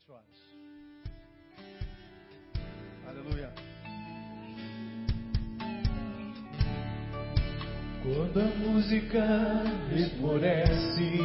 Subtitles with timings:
[0.00, 0.24] 20 horas.
[3.06, 3.50] Aleluia.
[8.02, 9.26] Quando a música
[9.94, 11.20] esmorece,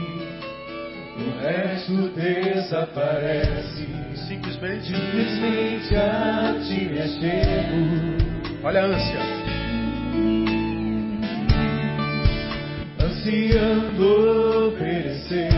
[1.18, 3.88] o resto desaparece.
[4.28, 4.86] Simplesmente.
[4.88, 7.80] Simplesmente a ti me achego.
[8.64, 9.20] Olha a ânsia.
[13.00, 15.55] Ansiando oferecer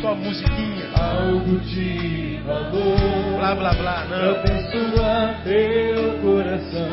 [0.00, 0.88] só musiquinha.
[0.94, 3.38] algo de valor.
[3.38, 4.04] Blá, blá, blá.
[4.08, 4.30] Não.
[4.36, 6.92] abençoar teu coração.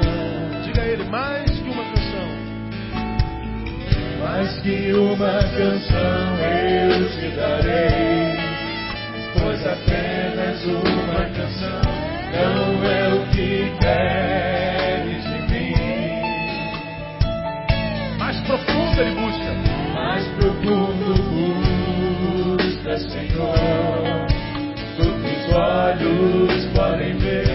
[0.63, 2.29] Diga a ele mais que uma canção.
[4.23, 8.39] Mais que uma canção eu te darei,
[9.39, 11.81] pois apenas uma canção
[12.33, 15.73] não é o que queres de mim.
[18.17, 19.53] Mais profundo ele busca.
[19.93, 21.24] Mais profundo
[22.97, 24.27] Senhor,
[24.95, 27.54] todos os olhos podem ver,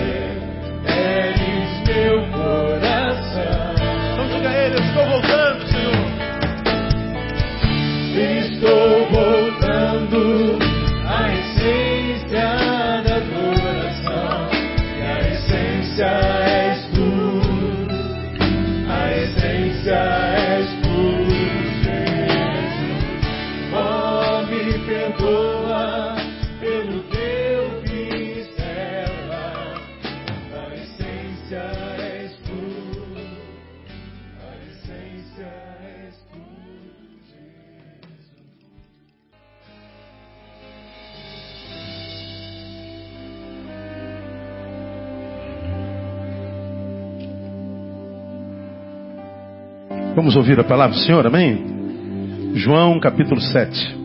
[50.31, 52.55] Vamos ouvir a palavra do Senhor, amém?
[52.55, 53.97] João capítulo 7.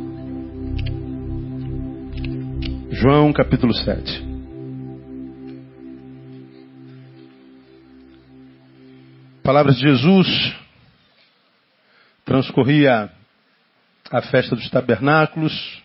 [2.93, 4.25] João capítulo 7.
[9.43, 10.55] Palavras de Jesus.
[12.25, 13.11] Transcorria
[14.09, 15.83] a festa dos tabernáculos,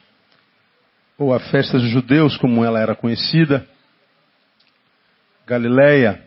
[1.19, 3.69] ou a festa dos judeus, como ela era conhecida.
[5.47, 6.25] Galileia.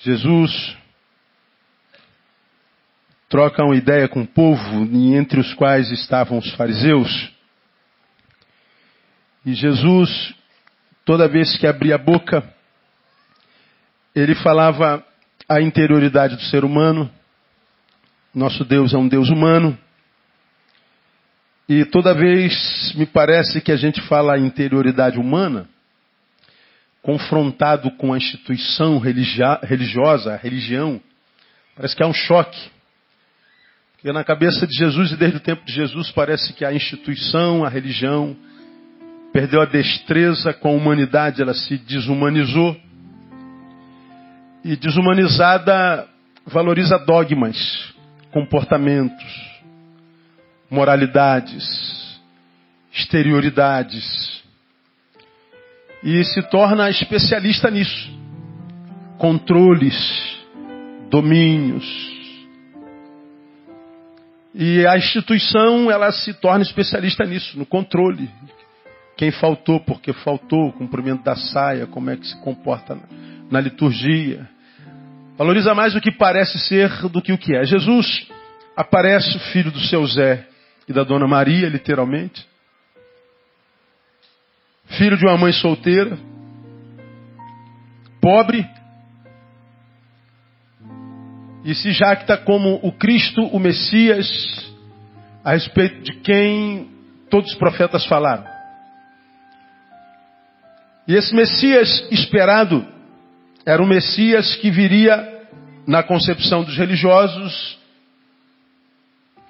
[0.00, 0.78] Jesus
[3.30, 7.30] troca uma ideia com o povo, entre os quais estavam os fariseus.
[9.46, 10.34] E Jesus,
[11.04, 12.42] toda vez que abria a boca,
[14.16, 15.02] ele falava
[15.48, 17.08] a interioridade do ser humano.
[18.34, 19.78] Nosso Deus é um Deus humano.
[21.68, 25.68] E toda vez me parece que a gente fala a interioridade humana,
[27.00, 31.00] confrontado com a instituição religiosa, a religião,
[31.76, 32.79] parece que há um choque.
[34.00, 37.62] Porque na cabeça de Jesus e desde o tempo de Jesus parece que a instituição,
[37.62, 38.34] a religião,
[39.30, 42.74] perdeu a destreza com a humanidade, ela se desumanizou.
[44.64, 46.08] E desumanizada
[46.46, 47.94] valoriza dogmas,
[48.32, 49.60] comportamentos,
[50.70, 52.18] moralidades,
[52.90, 54.42] exterioridades.
[56.02, 58.18] E se torna especialista nisso.
[59.18, 60.38] Controles,
[61.10, 61.84] domínios,
[64.54, 68.28] e a instituição, ela se torna especialista nisso, no controle.
[69.16, 73.02] Quem faltou, porque faltou, o cumprimento da saia, como é que se comporta na,
[73.50, 74.48] na liturgia.
[75.36, 77.64] Valoriza mais o que parece ser do que o que é.
[77.64, 78.28] Jesus
[78.76, 80.46] aparece o filho do seu Zé
[80.88, 82.44] e da dona Maria, literalmente.
[84.98, 86.18] Filho de uma mãe solteira,
[88.20, 88.66] pobre,
[91.64, 94.26] e se jacta como o Cristo, o Messias,
[95.44, 96.90] a respeito de quem
[97.28, 98.44] todos os profetas falaram.
[101.06, 102.86] E esse Messias esperado
[103.66, 105.38] era um Messias que viria,
[105.86, 107.78] na concepção dos religiosos,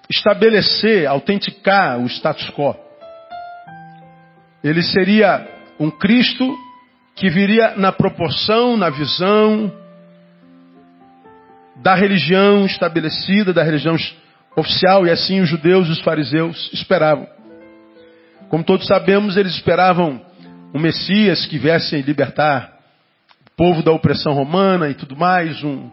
[0.08, 2.74] estabelecer, autenticar o status quo.
[4.62, 5.48] Ele seria
[5.78, 6.56] um Cristo
[7.14, 9.72] que viria na proporção, na visão,
[11.82, 13.96] da religião estabelecida, da religião
[14.56, 17.26] oficial, e assim os judeus e os fariseus esperavam.
[18.48, 20.20] Como todos sabemos, eles esperavam
[20.74, 22.72] um Messias que viesse libertar
[23.46, 25.90] o povo da opressão romana e tudo mais, um,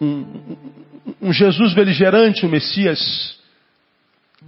[0.00, 0.56] um,
[1.20, 3.38] um Jesus beligerante, um Messias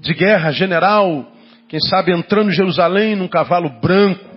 [0.00, 1.31] de guerra, general,
[1.69, 4.33] quem sabe entrando em Jerusalém num cavalo branco,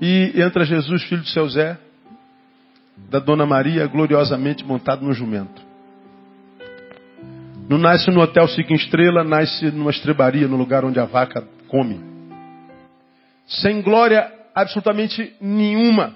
[0.00, 1.78] e entra Jesus, filho de seu Zé,
[2.96, 5.62] da Dona Maria, gloriosamente montado no jumento.
[7.68, 12.00] Não nasce no hotel cinco estrelas, nasce numa estrebaria, no lugar onde a vaca come.
[13.46, 16.14] sem glória absolutamente nenhuma.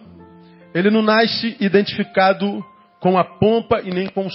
[0.75, 2.65] Ele não nasce identificado
[3.01, 4.35] com a pompa e nem com os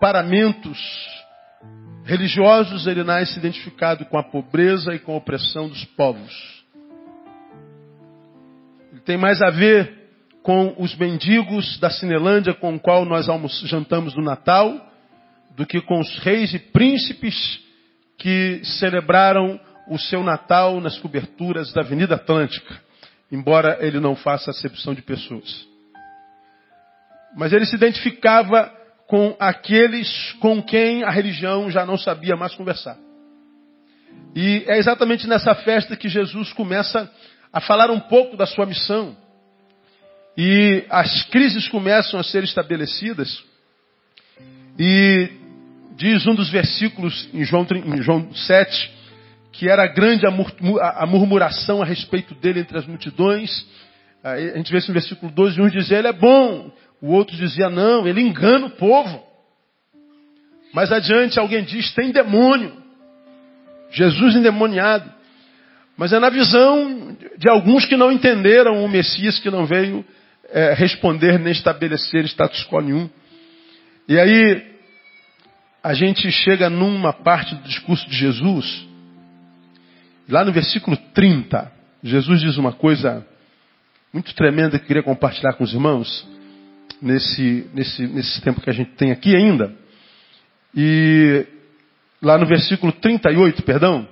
[0.00, 0.78] paramentos
[2.04, 6.64] religiosos, ele nasce identificado com a pobreza e com a opressão dos povos.
[8.92, 10.03] Ele tem mais a ver
[10.44, 13.26] com os mendigos da Cinelândia com o qual nós
[13.64, 14.92] jantamos no Natal,
[15.56, 17.60] do que com os reis e príncipes
[18.18, 19.58] que celebraram
[19.88, 22.78] o seu Natal nas coberturas da Avenida Atlântica,
[23.32, 25.66] embora ele não faça acepção de pessoas.
[27.34, 28.70] Mas ele se identificava
[29.06, 32.98] com aqueles com quem a religião já não sabia mais conversar.
[34.36, 37.10] E é exatamente nessa festa que Jesus começa
[37.50, 39.23] a falar um pouco da sua missão.
[40.36, 43.42] E as crises começam a ser estabelecidas.
[44.78, 45.30] E
[45.96, 48.92] diz um dos versículos em João, em João 7,
[49.52, 53.64] que era grande a murmuração a respeito dele entre as multidões.
[54.22, 57.68] A gente vê isso no versículo 12, um dizia, ele é bom, o outro dizia,
[57.68, 59.22] não, ele engana o povo.
[60.72, 62.82] Mais adiante alguém diz, tem demônio.
[63.90, 65.12] Jesus endemoniado.
[65.96, 70.04] Mas é na visão de alguns que não entenderam o Messias, que não veio
[70.54, 73.10] é, responder nem estabelecer status quo nenhum.
[74.06, 74.64] E aí,
[75.82, 78.86] a gente chega numa parte do discurso de Jesus,
[80.28, 81.72] lá no versículo 30,
[82.04, 83.26] Jesus diz uma coisa
[84.12, 86.24] muito tremenda que eu queria compartilhar com os irmãos
[87.02, 89.74] nesse, nesse, nesse tempo que a gente tem aqui ainda.
[90.72, 91.46] E
[92.22, 94.06] lá no versículo 38, perdão,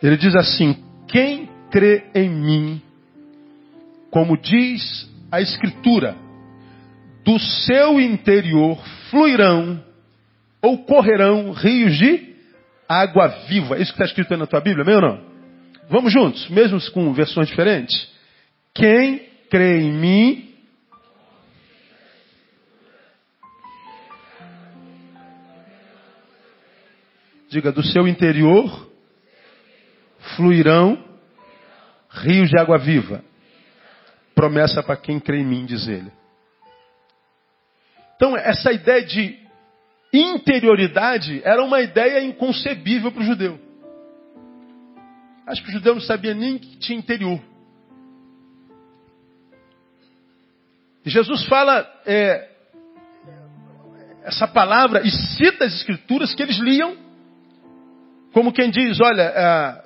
[0.00, 0.76] ele diz assim:
[1.08, 2.82] Quem crê em mim,
[4.10, 6.14] como diz a Escritura,
[7.24, 8.78] do seu interior
[9.10, 9.82] fluirão
[10.60, 12.34] ou correrão rios de
[12.86, 13.78] água viva.
[13.78, 15.24] Isso que está escrito aí na tua Bíblia, meu não?
[15.88, 18.12] Vamos juntos, mesmo com versões diferentes?
[18.74, 20.54] Quem crê em mim,
[27.48, 28.90] diga, do seu interior
[30.36, 31.11] fluirão
[32.12, 33.24] rios de água viva.
[34.34, 36.10] Promessa para quem crê em mim, diz ele.
[38.16, 39.38] Então, essa ideia de
[40.12, 43.58] interioridade era uma ideia inconcebível para o judeu.
[45.46, 47.40] Acho que o judeu não sabia nem que tinha interior.
[51.04, 52.48] E Jesus fala é,
[54.22, 56.96] essa palavra e cita as escrituras que eles liam,
[58.32, 59.82] como quem diz, olha,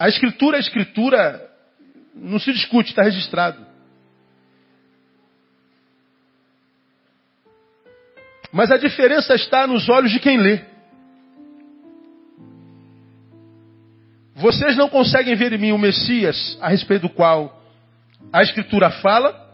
[0.00, 1.50] a, escritura, a escritura
[2.14, 3.66] não se discute, está registrado.
[8.50, 10.64] Mas a diferença está nos olhos de quem lê.
[14.34, 17.62] Vocês não conseguem ver em mim o Messias a respeito do qual
[18.32, 19.48] a Escritura fala,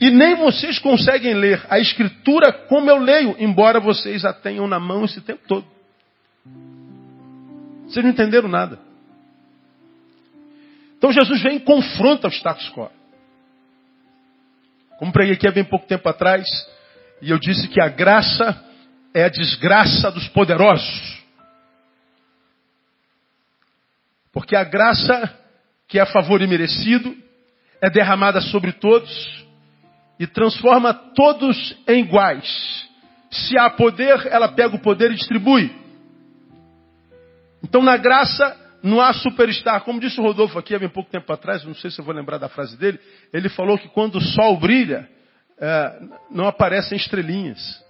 [0.00, 4.78] e nem vocês conseguem ler a Escritura como eu leio, embora vocês a tenham na
[4.78, 5.66] mão esse tempo todo.
[7.88, 8.87] Vocês não entenderam nada.
[10.98, 12.90] Então Jesus vem e confronta o status quo.
[14.98, 16.44] Como preguei aqui há bem pouco tempo atrás,
[17.22, 18.64] e eu disse que a graça
[19.14, 21.18] é a desgraça dos poderosos.
[24.32, 25.32] Porque a graça,
[25.86, 27.16] que é a favor imerecido,
[27.80, 29.46] é derramada sobre todos
[30.18, 32.88] e transforma todos em iguais.
[33.30, 35.72] Se há poder, ela pega o poder e distribui.
[37.62, 39.82] Então, na graça, não há superstar.
[39.82, 42.14] Como disse o Rodolfo aqui há bem pouco tempo atrás, não sei se eu vou
[42.14, 42.98] lembrar da frase dele,
[43.32, 45.08] ele falou que quando o sol brilha,
[45.60, 47.82] é, não aparecem estrelinhas.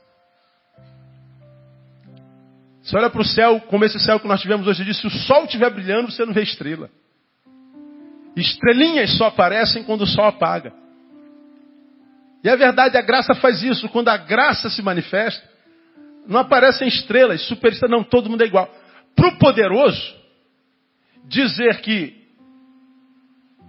[2.82, 5.10] Você olha para o céu, como esse céu que nós tivemos hoje, diz, se o
[5.10, 6.88] sol estiver brilhando, você não vê estrela.
[8.34, 10.72] Estrelinhas só aparecem quando o sol apaga.
[12.42, 13.88] E a verdade, a graça faz isso.
[13.88, 15.46] Quando a graça se manifesta,
[16.26, 18.72] não aparecem estrelas, superestrelas, não, todo mundo é igual.
[19.14, 20.17] Para o poderoso,
[21.28, 22.16] dizer que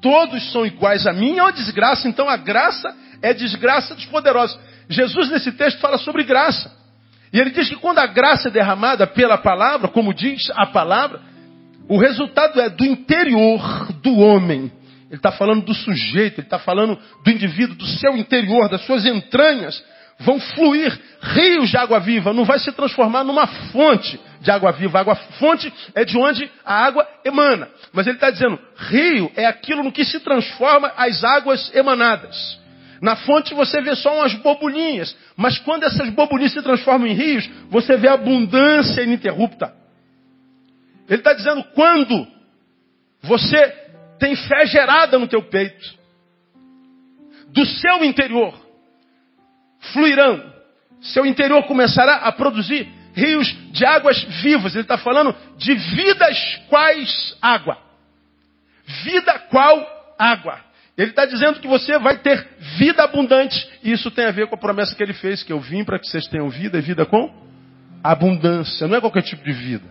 [0.02, 2.08] todos são iguais a mim é uma desgraça.
[2.08, 4.58] Então a graça é desgraça dos poderosos.
[4.90, 6.72] Jesus nesse texto fala sobre graça.
[7.32, 11.22] E ele diz que quando a graça é derramada pela palavra, como diz a palavra,
[11.88, 14.72] o resultado é do interior do homem.
[15.10, 19.06] Ele está falando do sujeito, ele está falando do indivíduo, do seu interior, das suas
[19.06, 19.84] entranhas.
[20.20, 25.00] Vão fluir rios de água viva, não vai se transformar numa fonte de água viva.
[25.00, 27.70] Água fonte é de onde a água emana.
[27.92, 32.60] Mas ele está dizendo, rio é aquilo no que se transforma as águas emanadas.
[33.02, 37.50] Na fonte você vê só umas bobulinhas, mas quando essas bobulinhas se transformam em rios,
[37.70, 39.74] você vê abundância ininterrupta.
[41.08, 42.28] Ele está dizendo quando
[43.22, 43.68] você
[44.20, 45.98] tem fé gerada no teu peito,
[47.50, 48.54] do seu interior,
[49.94, 50.54] fluirão,
[51.02, 54.74] seu interior começará a produzir rios de águas vivas.
[54.74, 57.78] Ele está falando de vidas quais água.
[59.04, 60.60] Vida qual água.
[60.98, 62.46] Ele está dizendo que você vai ter
[62.78, 63.70] vida abundante.
[63.84, 66.00] E isso tem a ver com a promessa que ele fez, que eu vim para
[66.00, 67.32] que vocês tenham vida e vida com
[68.04, 68.88] abundância.
[68.88, 69.86] Não é qualquer tipo de vida.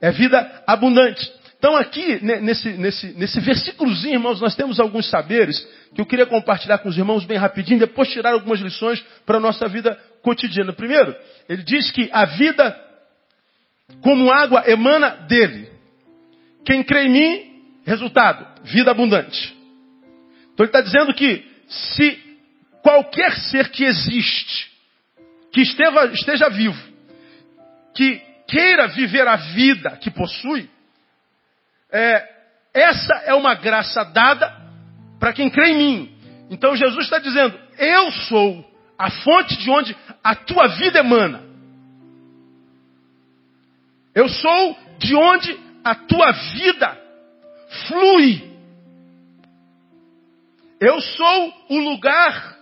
[0.00, 1.32] É vida abundante.
[1.58, 5.58] Então aqui, nesse, nesse, nesse versículozinho, irmãos, nós temos alguns saberes
[5.94, 9.40] que eu queria compartilhar com os irmãos bem rapidinho, depois tirar algumas lições para a
[9.40, 10.72] nossa vida cotidiana.
[10.72, 11.14] Primeiro,
[11.48, 12.76] ele diz que a vida,
[14.00, 15.70] como água, emana dele.
[16.64, 19.54] Quem crê em mim, resultado, vida abundante.
[20.52, 22.18] Então ele está dizendo que se
[22.82, 24.72] qualquer ser que existe,
[25.52, 26.82] que esteja, esteja vivo,
[27.94, 30.70] que queira viver a vida que possui,
[31.92, 32.28] é,
[32.72, 34.52] essa é uma graça dada
[35.20, 36.18] para quem crê em mim.
[36.50, 41.42] Então Jesus está dizendo: Eu sou a fonte de onde a tua vida emana.
[44.14, 46.98] Eu sou de onde a tua vida
[47.88, 48.54] flui.
[50.80, 52.56] Eu sou o lugar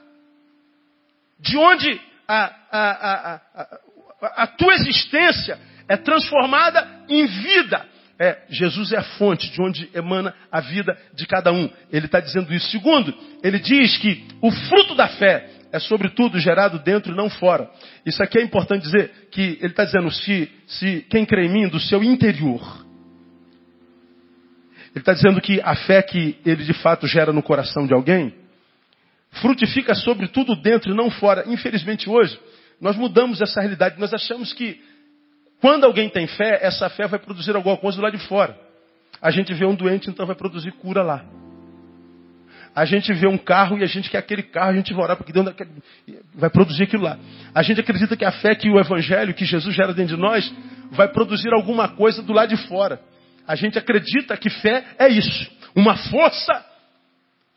[1.38, 5.58] de onde a, a, a, a, tua existência
[5.88, 7.86] é transformada em vida.
[8.18, 11.68] É, Jesus é a fonte de onde emana a vida de cada um.
[11.90, 12.70] Ele está dizendo isso.
[12.70, 13.12] Segundo,
[13.42, 17.70] ele diz que o fruto da fé é sobretudo gerado dentro e não fora.
[18.04, 21.68] Isso aqui é importante dizer que ele está dizendo se, se quem crê em mim
[21.68, 22.60] do seu interior.
[24.90, 28.34] Ele está dizendo que a fé que ele de fato gera no coração de alguém
[29.40, 31.44] frutifica sobretudo dentro e não fora.
[31.46, 32.38] Infelizmente hoje
[32.78, 33.98] nós mudamos essa realidade.
[33.98, 34.78] Nós achamos que
[35.58, 38.58] quando alguém tem fé, essa fé vai produzir alguma coisa lado de fora.
[39.22, 41.24] A gente vê um doente, então vai produzir cura lá.
[42.74, 45.16] A gente vê um carro e a gente quer aquele carro, a gente vai orar
[45.16, 45.46] porque Deus
[46.34, 47.18] vai produzir aquilo lá.
[47.54, 50.52] A gente acredita que a fé que o Evangelho, que Jesus gera dentro de nós,
[50.90, 53.00] vai produzir alguma coisa do lado de fora.
[53.46, 55.50] A gente acredita que fé é isso.
[55.74, 56.64] Uma força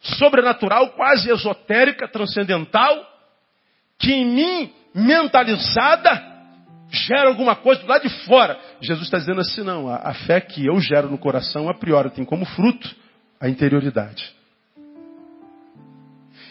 [0.01, 3.05] sobrenatural, quase esotérica, transcendental,
[3.97, 6.35] que em mim, mentalizada,
[6.89, 8.59] gera alguma coisa do lado de fora.
[8.81, 12.09] Jesus está dizendo assim, não, a, a fé que eu gero no coração, a priori,
[12.09, 12.93] tem como fruto
[13.39, 14.35] a interioridade.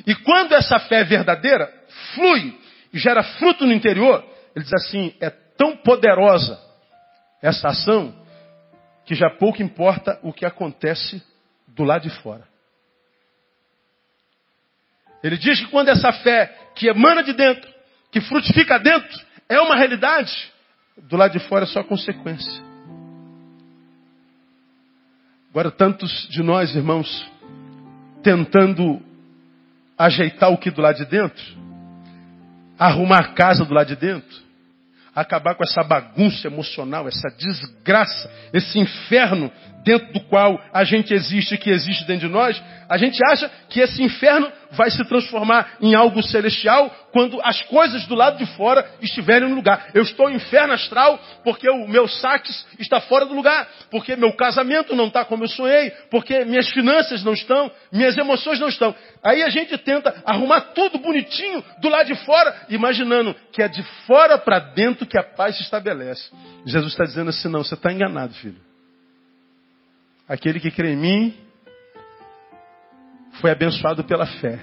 [0.06, 1.72] E quando essa fé é verdadeira,
[2.14, 2.58] flui
[2.92, 6.60] e gera fruto no interior, ele diz assim, é tão poderosa
[7.42, 8.14] essa ação,
[9.04, 11.22] que já pouco importa o que acontece
[11.68, 12.46] do lado de fora.
[15.22, 17.72] Ele diz que quando essa fé que emana de dentro,
[18.10, 19.18] que frutifica dentro,
[19.48, 20.52] é uma realidade,
[20.96, 22.62] do lado de fora é só consequência.
[25.50, 27.30] Agora, tantos de nós, irmãos,
[28.22, 29.00] tentando
[29.98, 31.44] ajeitar o que do lado de dentro,
[32.78, 34.42] arrumar a casa do lado de dentro,
[35.14, 39.50] acabar com essa bagunça emocional, essa desgraça, esse inferno
[39.84, 43.80] dentro do qual a gente existe, que existe dentro de nós, a gente acha que
[43.80, 48.84] esse inferno vai se transformar em algo celestial quando as coisas do lado de fora
[49.00, 49.90] estiverem no lugar.
[49.94, 54.32] Eu estou em inferno astral porque o meu saques está fora do lugar, porque meu
[54.32, 58.94] casamento não está como eu sonhei, porque minhas finanças não estão, minhas emoções não estão.
[59.22, 63.82] Aí a gente tenta arrumar tudo bonitinho do lado de fora, imaginando que é de
[64.06, 66.30] fora para dentro que a paz se estabelece.
[66.66, 68.63] Jesus está dizendo assim: não, você está enganado, filho.
[70.28, 71.34] Aquele que crê em mim
[73.40, 74.58] foi abençoado pela fé.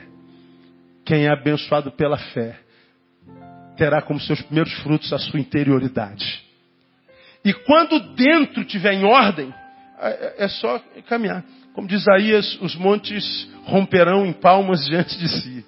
[1.05, 2.57] Quem é abençoado pela fé
[3.77, 6.43] terá como seus primeiros frutos a sua interioridade.
[7.43, 9.53] E quando dentro estiver em ordem,
[9.99, 11.43] é, é só caminhar.
[11.73, 15.65] Como diz Isaías, os montes romperão em palmas diante de si.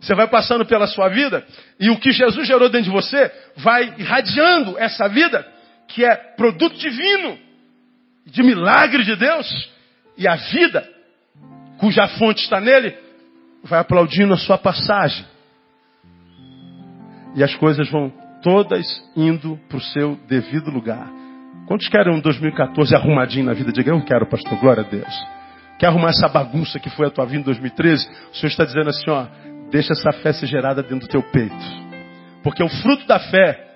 [0.00, 1.44] Você vai passando pela sua vida
[1.80, 5.46] e o que Jesus gerou dentro de você vai irradiando essa vida
[5.88, 7.38] que é produto divino
[8.26, 9.70] de milagre de Deus,
[10.16, 10.88] e a vida,
[11.78, 12.96] cuja fonte está nele,
[13.62, 15.24] vai aplaudindo a sua passagem.
[17.34, 18.12] E as coisas vão
[18.42, 21.08] todas indo para o seu devido lugar.
[21.66, 23.72] Quantos querem um 2014 arrumadinho na vida?
[23.72, 25.26] Diga, eu quero, pastor, glória a Deus.
[25.78, 28.06] Quer arrumar essa bagunça que foi a tua vida em 2013?
[28.32, 29.26] O Senhor está dizendo assim, ó,
[29.70, 31.54] deixa essa fé ser gerada dentro do teu peito.
[32.42, 33.66] Porque o fruto da fé,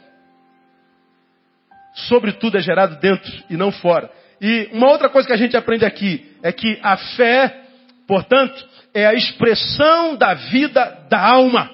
[1.95, 4.11] sobretudo, é gerado dentro e não fora.
[4.41, 7.63] E uma outra coisa que a gente aprende aqui é que a fé,
[8.07, 11.71] portanto, é a expressão da vida da alma.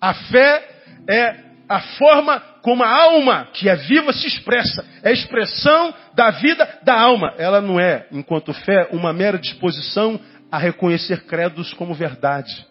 [0.00, 0.68] A fé
[1.08, 1.36] é
[1.68, 4.84] a forma como a alma que é viva se expressa.
[5.02, 7.34] É a expressão da vida da alma.
[7.38, 12.66] Ela não é, enquanto fé, uma mera disposição a reconhecer credos como verdade.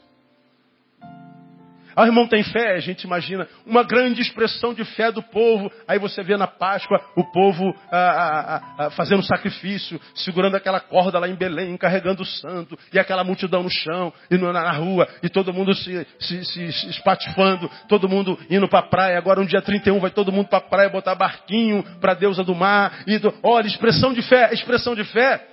[1.96, 5.72] Ah, irmão tem fé, a gente imagina uma grande expressão de fé do povo.
[5.88, 10.80] Aí você vê na Páscoa o povo ah, ah, ah, ah fazendo sacrifício, segurando aquela
[10.80, 15.08] corda lá em Belém, carregando o santo, e aquela multidão no chão, e na, rua,
[15.22, 19.18] e todo mundo se, se, se espatifando, todo mundo indo para a praia.
[19.18, 22.44] Agora, um dia 31, vai todo mundo para a praia botar barquinho para a deusa
[22.44, 23.04] do mar.
[23.06, 23.34] E do...
[23.44, 25.46] Olha, expressão de fé, expressão de fé,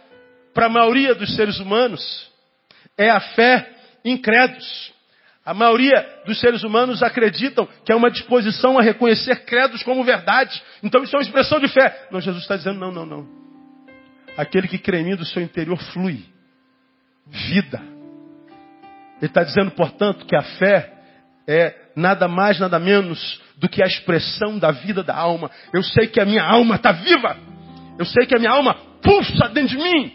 [0.54, 2.28] para a maioria dos seres humanos,
[2.96, 3.68] é a fé
[4.04, 4.92] em credos.
[5.44, 10.62] A maioria dos seres humanos acreditam que é uma disposição a reconhecer credos como verdade.
[10.82, 12.08] Então isso é uma expressão de fé.
[12.10, 13.26] Não, Jesus está dizendo, não, não, não.
[14.36, 16.24] Aquele que crê em mim do seu interior flui.
[17.26, 17.80] Vida.
[19.18, 20.92] Ele está dizendo, portanto, que a fé
[21.46, 25.50] é nada mais, nada menos do que a expressão da vida da alma.
[25.72, 27.36] Eu sei que a minha alma está viva.
[27.98, 30.12] Eu sei que a minha alma pulsa dentro de mim.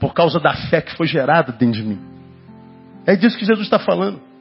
[0.00, 2.00] Por causa da fé que foi gerada dentro de mim.
[3.06, 4.31] É disso que Jesus está falando.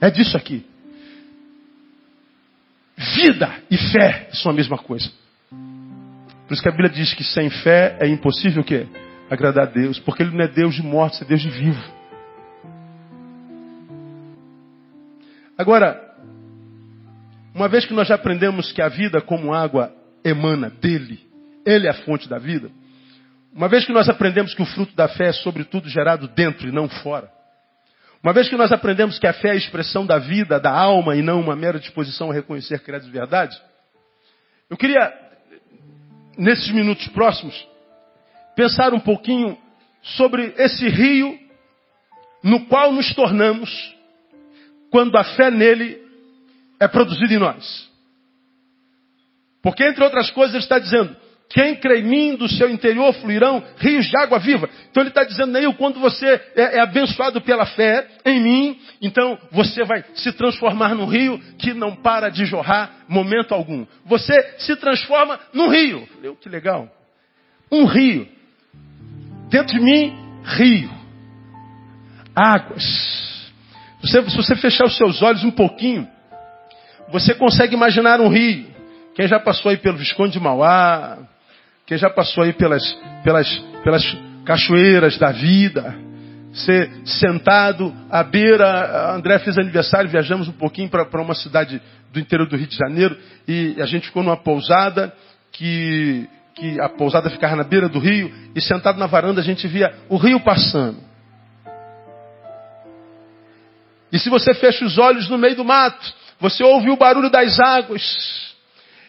[0.00, 0.64] É disso aqui.
[2.96, 5.10] Vida e fé são a mesma coisa.
[6.46, 8.86] Por isso que a Bíblia diz que sem fé é impossível o quê?
[9.30, 9.98] Agradar a Deus.
[9.98, 11.82] Porque Ele não é Deus de mortos, é Deus de vivo.
[15.58, 16.14] Agora,
[17.54, 21.20] uma vez que nós já aprendemos que a vida como água emana dele,
[21.64, 22.70] Ele é a fonte da vida.
[23.52, 26.72] Uma vez que nós aprendemos que o fruto da fé é sobretudo gerado dentro e
[26.72, 27.30] não fora.
[28.22, 31.16] Uma vez que nós aprendemos que a fé é a expressão da vida, da alma
[31.16, 33.56] e não uma mera disposição a reconhecer credos de verdade,
[34.68, 35.12] eu queria,
[36.36, 37.54] nesses minutos próximos,
[38.56, 39.56] pensar um pouquinho
[40.02, 41.38] sobre esse rio
[42.42, 43.94] no qual nos tornamos
[44.90, 46.00] quando a fé nele
[46.80, 47.90] é produzida em nós.
[49.62, 51.16] Porque, entre outras coisas, ele está dizendo:
[51.48, 54.68] quem crê em mim, do seu interior fluirão rios de água viva.
[54.90, 59.38] Então ele está dizendo aí, quando você é, é, abençoado pela fé em mim, então
[59.52, 63.86] você vai se transformar num rio que não para de jorrar momento algum.
[64.04, 66.06] Você se transforma num rio.
[66.14, 66.88] Falei, que legal.
[67.70, 68.28] Um rio.
[69.48, 70.90] Dentro de mim, rio.
[72.34, 72.82] Águas.
[74.00, 76.08] Você, se você fechar os seus olhos um pouquinho,
[77.08, 78.66] você consegue imaginar um rio.
[79.14, 81.18] Quem já passou aí pelo Visconde de Mauá,
[81.86, 82.82] quem já passou aí pelas,
[83.22, 83.48] pelas,
[83.84, 84.02] pelas
[84.44, 85.94] cachoeiras da vida,
[86.52, 89.14] ser sentado à beira.
[89.14, 91.80] André fez aniversário, viajamos um pouquinho para uma cidade
[92.12, 95.12] do interior do Rio de Janeiro e a gente ficou numa pousada
[95.52, 99.68] que, que a pousada ficava na beira do rio e sentado na varanda a gente
[99.68, 100.98] via o rio passando.
[104.10, 107.60] E se você fecha os olhos no meio do mato, você ouve o barulho das
[107.60, 108.55] águas.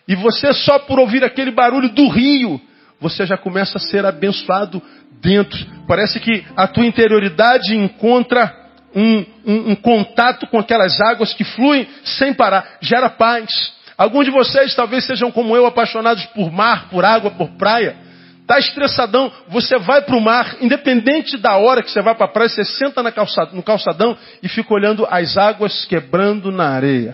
[0.08, 2.62] E você só por ouvir aquele barulho do rio,
[3.00, 4.82] você já começa a ser abençoado
[5.22, 5.58] dentro.
[5.88, 8.54] Parece que a tua interioridade encontra
[8.96, 12.78] um, um, um contato com aquelas águas que fluem sem parar.
[12.82, 13.76] Gera paz.
[13.98, 17.98] Alguns de vocês talvez sejam como eu, apaixonados por mar, por água, por praia.
[18.42, 22.30] Está estressadão, você vai para o mar, independente da hora que você vai para a
[22.30, 23.04] praia, você senta
[23.52, 27.14] no calçadão e fica olhando as águas quebrando na areia.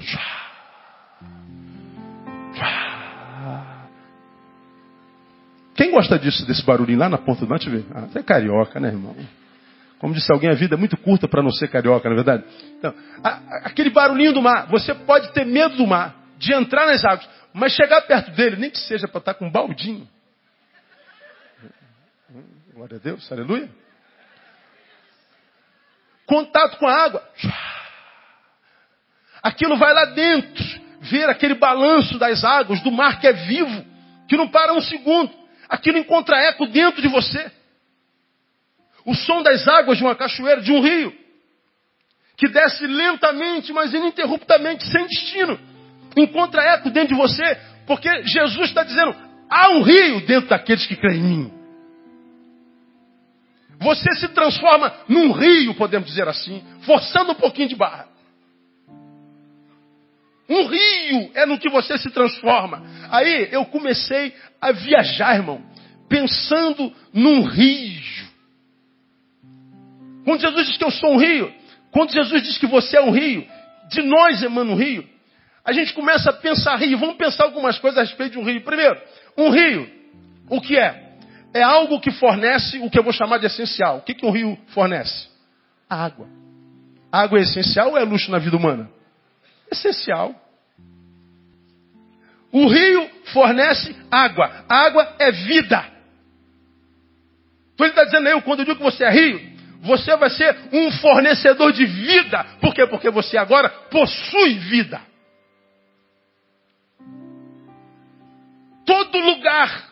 [5.76, 7.68] Quem gosta disso, desse barulhinho lá na ponta do norte?
[7.94, 9.16] Ah, você é carioca, né, irmão?
[9.98, 12.44] Como disse alguém, a vida é muito curta para não ser carioca, na é verdade?
[12.78, 17.04] Então, a, aquele barulhinho do mar, você pode ter medo do mar, de entrar nas
[17.04, 20.08] águas, mas chegar perto dele, nem que seja para estar com um baldinho.
[22.74, 23.70] Glória a Deus, aleluia.
[26.26, 27.24] Contato com a água.
[29.42, 30.64] Aquilo vai lá dentro,
[31.02, 33.86] ver aquele balanço das águas, do mar que é vivo,
[34.28, 35.43] que não para um segundo
[35.74, 37.52] aquilo encontra eco dentro de você.
[39.04, 41.12] O som das águas de uma cachoeira, de um rio,
[42.38, 45.60] que desce lentamente, mas ininterruptamente, sem destino,
[46.16, 47.58] encontra eco dentro de você,
[47.88, 49.16] porque Jesus está dizendo:
[49.50, 51.54] há um rio dentro daqueles que creem em mim.
[53.80, 58.08] Você se transforma num rio, podemos dizer assim, forçando um pouquinho de barra.
[60.54, 62.84] Um rio é no que você se transforma.
[63.10, 65.60] Aí eu comecei a viajar, irmão,
[66.08, 68.04] pensando num rio.
[70.24, 71.52] Quando Jesus diz que eu sou um rio,
[71.92, 73.48] quando Jesus diz que você é um rio,
[73.90, 75.04] de nós emana um rio,
[75.66, 77.00] a gente começa a pensar rio.
[77.00, 78.62] Vamos pensar algumas coisas a respeito de um rio.
[78.62, 79.02] Primeiro,
[79.36, 79.90] um rio,
[80.50, 81.14] o que é?
[81.52, 83.98] É algo que fornece o que eu vou chamar de essencial.
[83.98, 85.28] O que, que um rio fornece?
[85.90, 86.28] Água.
[87.12, 88.88] Água é essencial ou é luxo na vida humana?
[89.72, 90.43] Essencial.
[92.54, 94.64] O rio fornece água.
[94.70, 95.84] Água é vida.
[97.74, 99.42] Então ele está dizendo aí, quando eu digo que você é rio,
[99.82, 102.46] você vai ser um fornecedor de vida.
[102.62, 102.86] Por quê?
[102.86, 105.02] Porque você agora possui vida.
[108.86, 109.92] Todo lugar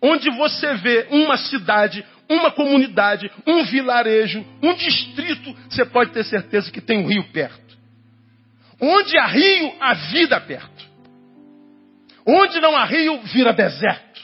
[0.00, 6.72] onde você vê uma cidade, uma comunidade, um vilarejo, um distrito, você pode ter certeza
[6.72, 7.78] que tem um rio perto.
[8.80, 10.89] Onde há rio, há vida perto.
[12.30, 14.20] Onde não há rio, vira deserto.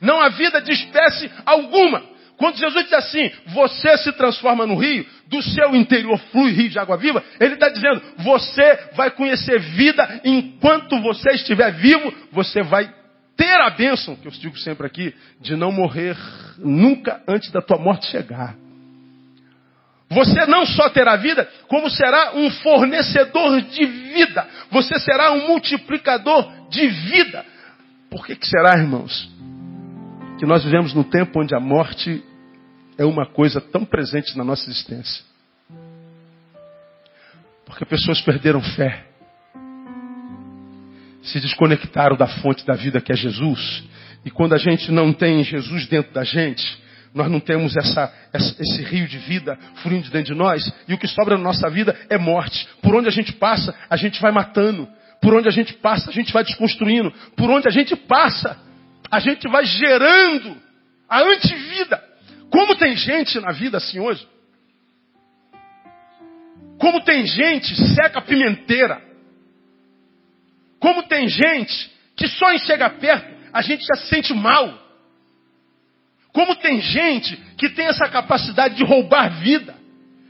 [0.00, 2.02] Não há vida de espécie alguma.
[2.36, 6.78] Quando Jesus diz assim, você se transforma no rio, do seu interior flui rio de
[6.78, 12.90] água viva, ele está dizendo, você vai conhecer vida enquanto você estiver vivo, você vai
[13.36, 16.16] ter a bênção, que eu digo sempre aqui, de não morrer
[16.58, 18.54] nunca antes da tua morte chegar.
[20.08, 24.48] Você não só terá vida, como será um fornecedor de vida.
[24.70, 27.44] Você será um multiplicador de vida.
[28.10, 29.30] Por que, que será, irmãos?
[30.38, 32.24] Que nós vivemos num tempo onde a morte
[32.96, 35.24] é uma coisa tão presente na nossa existência.
[37.66, 39.10] Porque pessoas perderam fé
[41.22, 43.84] se desconectaram da fonte da vida que é Jesus.
[44.24, 46.64] E quando a gente não tem Jesus dentro da gente,
[47.14, 51.08] nós não temos essa, esse rio de vida fluindo dentro de nós, e o que
[51.08, 52.66] sobra na nossa vida é morte.
[52.82, 54.88] Por onde a gente passa, a gente vai matando.
[55.20, 57.12] Por onde a gente passa, a gente vai desconstruindo.
[57.36, 58.58] Por onde a gente passa,
[59.10, 60.56] a gente vai gerando
[61.08, 62.02] a antivida.
[62.50, 64.26] Como tem gente na vida assim hoje?
[66.78, 69.10] Como tem gente seca pimenteira
[70.80, 74.80] como tem gente que só em chegar perto a gente já se sente mal.
[76.32, 79.76] Como tem gente que tem essa capacidade de roubar vida,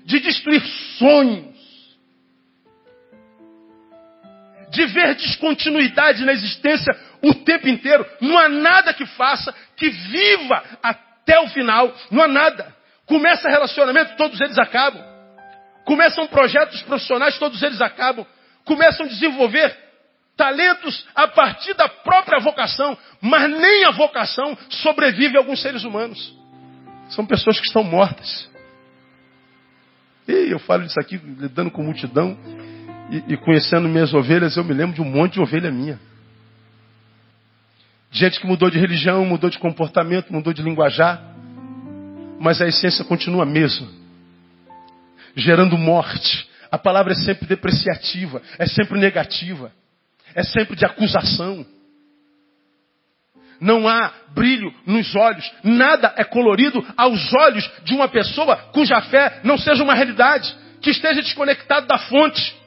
[0.05, 0.63] de destruir
[0.99, 1.50] sonhos,
[4.71, 8.07] de ver descontinuidade na existência o tempo inteiro.
[8.21, 11.95] Não há nada que faça que viva até o final.
[12.11, 12.75] Não há nada.
[13.07, 15.03] Começa relacionamento, todos eles acabam.
[15.85, 18.25] Começam projetos profissionais, todos eles acabam.
[18.65, 19.77] Começam a desenvolver
[20.37, 26.35] talentos a partir da própria vocação, mas nem a vocação sobrevive a alguns seres humanos.
[27.11, 28.49] São pessoas que estão mortas.
[30.29, 32.39] E eu falo isso aqui lidando com multidão
[33.11, 35.99] e, e conhecendo minhas ovelhas, eu me lembro de um monte de ovelha minha.
[38.11, 41.23] Gente que mudou de religião, mudou de comportamento, mudou de linguajar,
[42.41, 43.89] mas a essência continua a mesma.
[45.37, 46.49] Gerando morte.
[46.71, 49.73] A palavra é sempre depreciativa, é sempre negativa
[50.35, 51.65] é sempre de acusação.
[53.61, 59.41] Não há brilho nos olhos, nada é colorido aos olhos de uma pessoa cuja fé
[59.45, 62.59] não seja uma realidade, que esteja desconectado da fonte.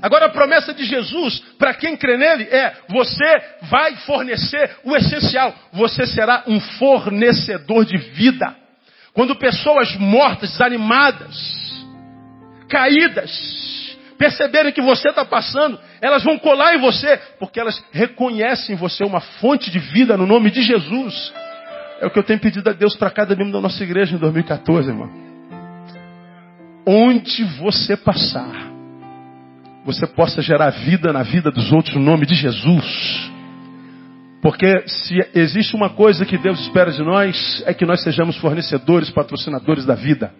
[0.00, 5.54] Agora a promessa de Jesus, para quem crê nele, é: você vai fornecer o essencial,
[5.72, 8.54] você será um fornecedor de vida.
[9.12, 11.36] Quando pessoas mortas, desanimadas,
[12.68, 18.78] caídas, perceberem que você está passando, elas vão colar em você, porque elas reconhecem em
[18.78, 21.32] você uma fonte de vida no nome de Jesus.
[22.00, 24.18] É o que eu tenho pedido a Deus para cada membro da nossa igreja em
[24.18, 25.10] 2014, irmão.
[26.86, 28.70] Onde você passar,
[29.88, 33.30] você possa gerar vida na vida dos outros no nome de Jesus.
[34.42, 39.08] Porque se existe uma coisa que Deus espera de nós, é que nós sejamos fornecedores,
[39.08, 40.30] patrocinadores da vida.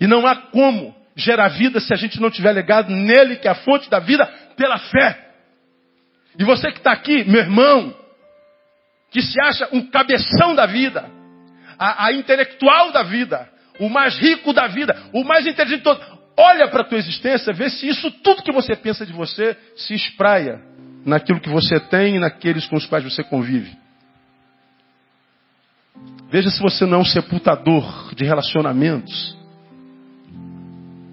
[0.00, 3.50] E não há como gera vida se a gente não tiver legado nele, que é
[3.50, 5.32] a fonte da vida, pela fé.
[6.38, 7.94] E você que está aqui, meu irmão,
[9.10, 11.10] que se acha um cabeção da vida,
[11.78, 13.46] a, a intelectual da vida,
[13.78, 17.52] o mais rico da vida, o mais inteligente de todo, olha para a tua existência,
[17.52, 20.60] vê se isso tudo que você pensa de você se espraia
[21.04, 23.76] naquilo que você tem e naqueles com os quais você convive.
[26.30, 29.36] Veja se você não é um sepultador de relacionamentos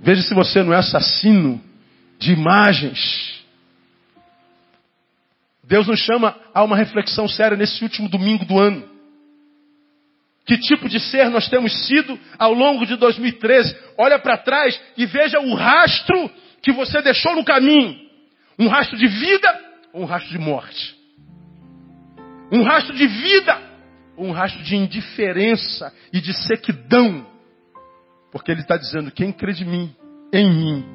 [0.03, 1.61] Veja se você não é assassino
[2.19, 3.41] de imagens.
[5.63, 8.83] Deus nos chama a uma reflexão séria nesse último domingo do ano.
[10.45, 13.75] Que tipo de ser nós temos sido ao longo de 2013?
[13.97, 16.29] Olha para trás e veja o rastro
[16.61, 17.95] que você deixou no caminho.
[18.59, 19.61] Um rastro de vida
[19.93, 20.95] ou um rastro de morte?
[22.51, 23.61] Um rastro de vida
[24.17, 27.25] ou um rastro de indiferença e de sequidão?
[28.31, 29.95] Porque ele está dizendo: quem crê de mim,
[30.33, 30.85] em mim,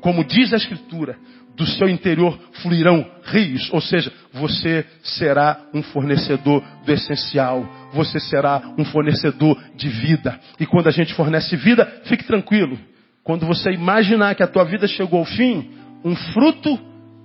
[0.00, 1.18] como diz a Escritura,
[1.56, 3.70] do seu interior fluirão rios.
[3.72, 7.66] Ou seja, você será um fornecedor do essencial.
[7.92, 10.38] Você será um fornecedor de vida.
[10.60, 12.78] E quando a gente fornece vida, fique tranquilo.
[13.24, 15.70] Quando você imaginar que a tua vida chegou ao fim,
[16.04, 16.78] um fruto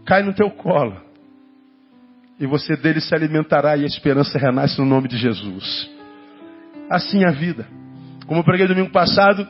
[0.05, 0.99] cai no teu colo.
[2.39, 5.89] E você dele se alimentará e a esperança renasce no nome de Jesus.
[6.89, 7.67] Assim é a vida.
[8.25, 9.47] Como eu preguei domingo passado,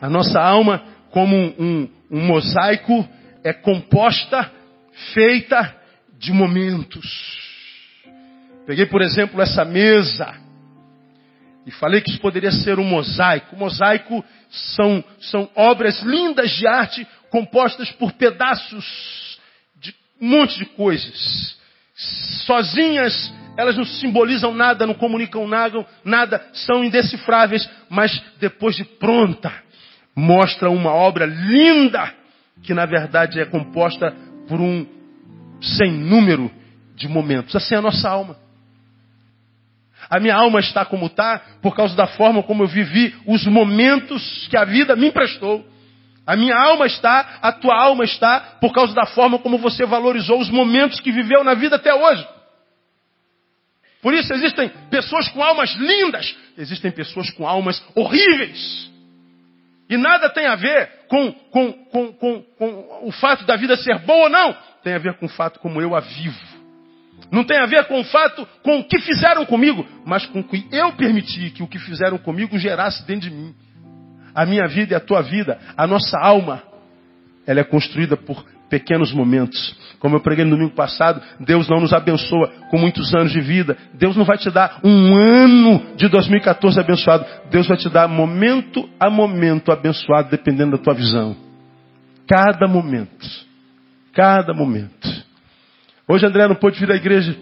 [0.00, 3.08] a nossa alma, como um, um, um mosaico,
[3.42, 4.50] é composta,
[5.14, 5.76] feita
[6.18, 7.06] de momentos.
[8.66, 10.34] Peguei, por exemplo, essa mesa
[11.66, 13.56] e falei que isso poderia ser um mosaico.
[13.56, 19.38] mosaico são, são obras lindas de arte compostas por pedaços
[19.76, 21.58] de um monte de coisas.
[22.46, 29.52] Sozinhas, elas não simbolizam nada, não comunicam nada, nada, são indecifráveis, mas depois de pronta,
[30.14, 32.19] mostra uma obra linda
[32.62, 34.14] que na verdade é composta
[34.48, 34.86] por um
[35.60, 36.50] sem número
[36.94, 37.54] de momentos.
[37.54, 38.36] Assim é a nossa alma.
[40.08, 44.48] A minha alma está como está por causa da forma como eu vivi os momentos
[44.48, 45.64] que a vida me emprestou.
[46.26, 50.40] A minha alma está, a tua alma está, por causa da forma como você valorizou
[50.40, 52.26] os momentos que viveu na vida até hoje.
[54.02, 58.90] Por isso existem pessoas com almas lindas, existem pessoas com almas horríveis.
[59.90, 64.24] E nada tem a ver com, com, com, com, o fato da vida ser boa
[64.24, 64.56] ou não.
[64.84, 66.38] Tem a ver com o fato como eu a vivo.
[67.32, 70.44] Não tem a ver com o fato, com o que fizeram comigo, mas com o
[70.44, 73.52] que eu permiti que o que fizeram comigo gerasse dentro de mim.
[74.32, 76.62] A minha vida e a tua vida, a nossa alma,
[77.44, 79.76] ela é construída por pequenos momentos.
[79.98, 83.76] Como eu preguei no domingo passado, Deus não nos abençoa com muitos anos de vida.
[83.94, 87.26] Deus não vai te dar um ano de 2014 abençoado.
[87.50, 91.36] Deus vai te dar momento a momento abençoado, dependendo da tua visão.
[92.26, 93.26] Cada momento.
[94.14, 95.08] Cada momento.
[96.08, 97.36] Hoje André não pôde vir à igreja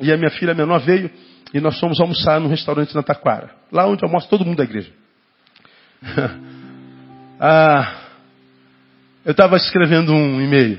[0.00, 1.10] e a minha filha menor veio
[1.52, 3.50] e nós fomos almoçar num restaurante na Taquara.
[3.70, 4.90] Lá onde almoça todo mundo da igreja.
[7.38, 8.09] ah,
[9.30, 10.76] eu estava escrevendo um e-mail.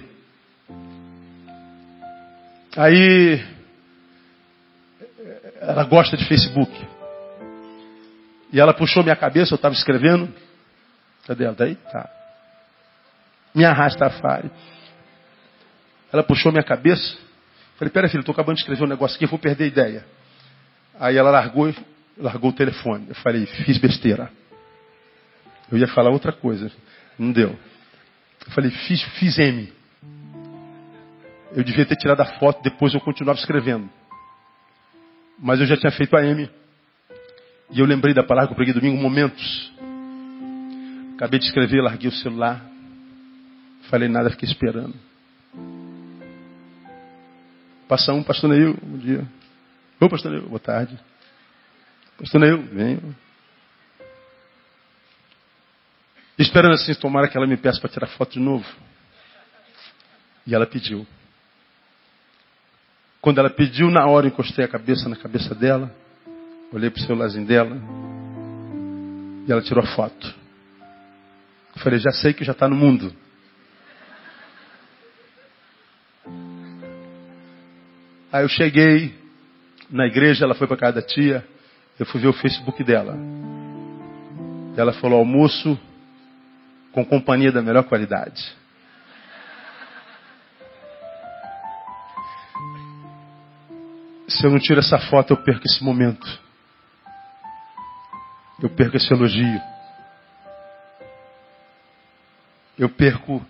[2.76, 3.42] Aí
[5.62, 6.70] ela gosta de Facebook.
[8.52, 10.28] E ela puxou minha cabeça, eu estava escrevendo.
[11.26, 11.56] Cadê ela?
[11.56, 11.76] Daí?
[11.76, 12.10] Tá.
[13.56, 14.52] Me arrasta a falha.
[16.12, 17.18] Ela puxou minha cabeça.
[17.78, 20.06] Falei, pera filho, estou acabando de escrever um negócio aqui, vou perder a ideia.
[21.00, 21.74] Aí ela largou,
[22.18, 23.06] largou o telefone.
[23.08, 24.30] Eu falei, fiz besteira.
[25.72, 26.70] Eu ia falar outra coisa.
[27.18, 27.58] Não deu.
[28.46, 29.72] Eu falei, fiz, fiz M.
[31.54, 33.90] Eu devia ter tirado a foto, depois eu continuava escrevendo.
[35.38, 36.50] Mas eu já tinha feito a M.
[37.72, 39.72] E eu lembrei da palavra que eu preguei domingo, momentos.
[41.16, 42.66] Acabei de escrever, larguei o celular.
[43.90, 44.96] Falei nada, fiquei esperando.
[47.88, 49.28] Passa um, pastor Neil, bom dia.
[50.00, 50.98] Ô, pastor Neil, boa tarde.
[52.18, 53.16] Pastor Neil, venho.
[56.42, 58.66] Esperando assim, tomara que ela me peça para tirar foto de novo.
[60.48, 61.06] E ela pediu.
[63.22, 65.96] Quando ela pediu, na hora eu encostei a cabeça na cabeça dela,
[66.74, 67.78] olhei para o celularzinho dela,
[69.48, 70.34] e ela tirou a foto.
[71.76, 73.16] Eu falei, já sei que já está no mundo.
[78.34, 79.14] Aí eu cheguei
[79.92, 81.48] na igreja, ela foi para casa da tia,
[82.00, 83.16] eu fui ver o Facebook dela.
[84.76, 85.80] Ela falou almoço
[86.92, 88.56] com companhia da melhor qualidade.
[94.28, 96.26] Se eu não tiro essa foto, eu perco esse momento.
[98.62, 99.62] Eu perco esse elogio.
[102.78, 103.46] Eu perco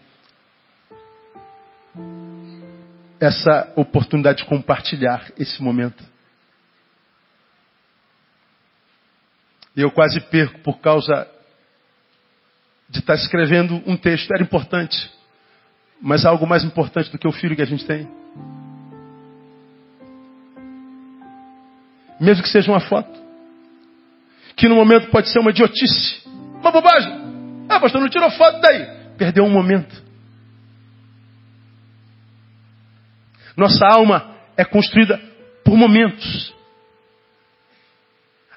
[3.19, 6.03] essa oportunidade de compartilhar esse momento.
[9.75, 11.29] E eu quase perco por causa
[12.91, 14.31] de estar escrevendo um texto.
[14.31, 15.09] Era importante,
[16.01, 18.07] mas algo mais importante do que o filho que a gente tem.
[22.19, 23.19] Mesmo que seja uma foto.
[24.55, 26.21] Que no momento pode ser uma idiotice.
[26.59, 27.11] Uma bobagem.
[27.67, 28.85] Ah, pastor, não tirou foto daí.
[29.17, 30.03] Perdeu um momento.
[33.55, 35.19] Nossa alma é construída
[35.63, 36.53] por momentos.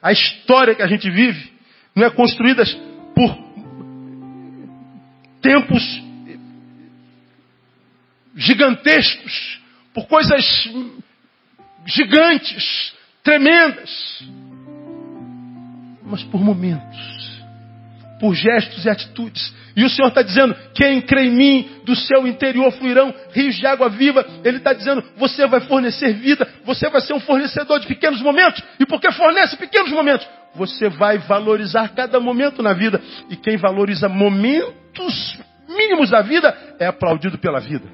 [0.03, 1.53] A história que a gente vive
[1.95, 2.65] não é construída
[3.15, 3.44] por
[5.45, 6.03] tempos
[8.35, 9.61] gigantescos,
[9.93, 10.43] por coisas
[11.87, 14.25] gigantes, tremendas,
[16.03, 17.25] mas por momentos
[18.25, 19.55] por gestos e atitudes.
[19.77, 23.67] E o Senhor está dizendo: quem crê em mim, do seu interior fluirão rios de
[23.67, 24.25] água viva.
[24.43, 28.63] Ele está dizendo: você vai fornecer vida, você vai ser um fornecedor de pequenos momentos.
[28.81, 32.99] E porque fornece pequenos momentos, você vai valorizar cada momento na vida.
[33.29, 34.09] E quem valoriza
[34.95, 37.89] momentos mínimos da vida é aplaudido pela vida.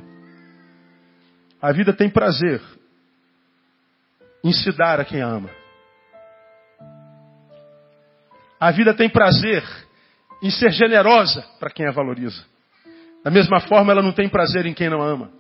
[1.61, 2.61] A vida tem prazer
[4.45, 5.51] em se dar a quem ama.
[8.59, 9.65] A vida tem prazer
[10.43, 12.45] em ser generosa para quem a valoriza.
[13.25, 15.31] Da mesma forma, ela não tem prazer em quem não ama.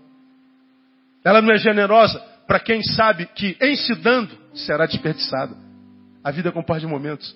[1.25, 5.55] Ela não é generosa para quem sabe que, em se dando, será desperdiçada.
[6.23, 7.35] A vida é com par de momentos.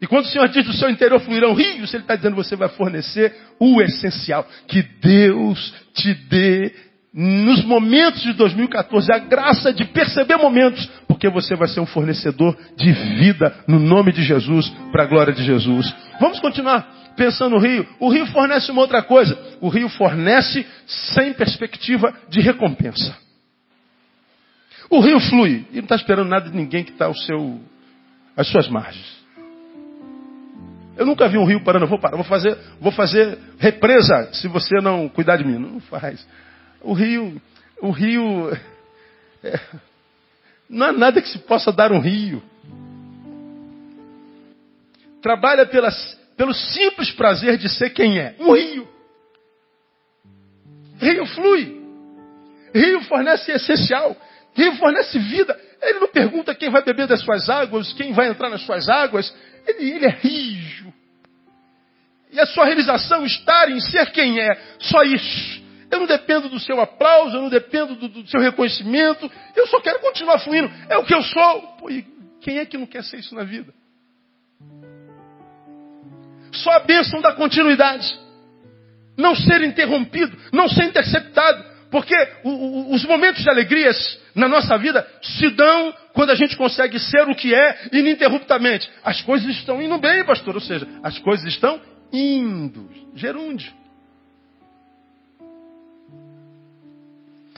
[0.00, 2.68] E quando o Senhor diz do seu interior fluirão rios, Ele está dizendo você vai
[2.68, 4.46] fornecer o essencial.
[4.68, 6.72] Que Deus te dê
[7.14, 12.54] nos momentos de 2014 a graça de perceber momentos, porque você vai ser um fornecedor
[12.76, 15.94] de vida no nome de Jesus, para a glória de Jesus.
[16.20, 17.88] Vamos continuar pensando no rio.
[17.98, 19.36] O rio fornece uma outra coisa.
[19.62, 23.16] O rio fornece sem perspectiva de recompensa.
[24.90, 27.60] O rio flui e não está esperando nada de ninguém que está ao seu,
[28.36, 29.15] às suas margens.
[30.96, 34.80] Eu nunca vi um rio parando, vou parar, vou fazer, vou fazer represa se você
[34.80, 35.58] não cuidar de mim.
[35.58, 36.26] Não faz.
[36.80, 37.40] O rio,
[37.82, 38.50] o rio,
[39.44, 39.60] é,
[40.68, 42.42] não há nada que se possa dar um rio.
[45.20, 48.34] Trabalha pelas, pelo simples prazer de ser quem é.
[48.38, 48.88] Um rio.
[50.98, 51.82] Rio flui.
[52.74, 54.16] Rio fornece essencial.
[54.54, 55.58] Rio fornece vida.
[55.82, 59.34] Ele não pergunta quem vai beber das suas águas, quem vai entrar nas suas águas.
[59.66, 60.92] Ele, ele é rijo.
[62.30, 64.60] E a sua realização está em ser quem é.
[64.78, 65.64] Só isso.
[65.90, 69.30] Eu não dependo do seu aplauso, eu não dependo do, do seu reconhecimento.
[69.54, 70.70] Eu só quero continuar fluindo.
[70.88, 71.62] É o que eu sou.
[71.78, 71.88] Pô,
[72.40, 73.72] quem é que não quer ser isso na vida?
[76.52, 78.18] Só a bênção da continuidade.
[79.16, 81.64] Não ser interrompido, não ser interceptado.
[81.90, 86.56] Porque o, o, os momentos de alegrias na nossa vida se dão quando a gente
[86.56, 88.90] consegue ser o que é ininterruptamente.
[89.04, 90.54] As coisas estão indo bem, pastor.
[90.54, 91.78] Ou seja, as coisas estão
[92.10, 92.88] indo.
[93.14, 93.70] Gerúndio.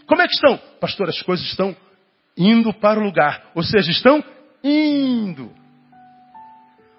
[0.04, 0.58] Como é que estão?
[0.80, 1.76] Pastor, as coisas estão
[2.36, 3.52] indo para o lugar.
[3.54, 4.24] Ou seja, estão
[4.64, 5.52] indo.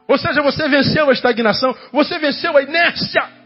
[0.07, 3.38] Ou seja, você venceu a estagnação, você venceu a inércia.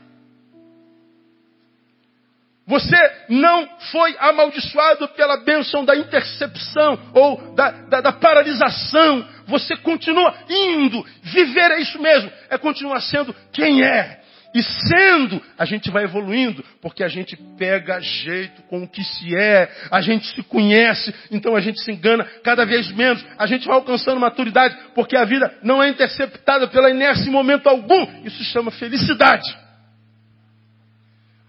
[2.65, 2.97] Você
[3.28, 9.28] não foi amaldiçoado pela bênção da intercepção ou da, da, da, paralisação.
[9.47, 11.06] Você continua indo.
[11.23, 12.32] Viver é isso mesmo.
[12.49, 14.21] É continuar sendo quem é.
[14.56, 19.36] E sendo, a gente vai evoluindo, porque a gente pega jeito com o que se
[19.36, 23.65] é, a gente se conhece, então a gente se engana cada vez menos, a gente
[23.65, 28.06] vai alcançando maturidade, porque a vida não é interceptada pela inércia em momento algum.
[28.23, 29.62] Isso chama felicidade.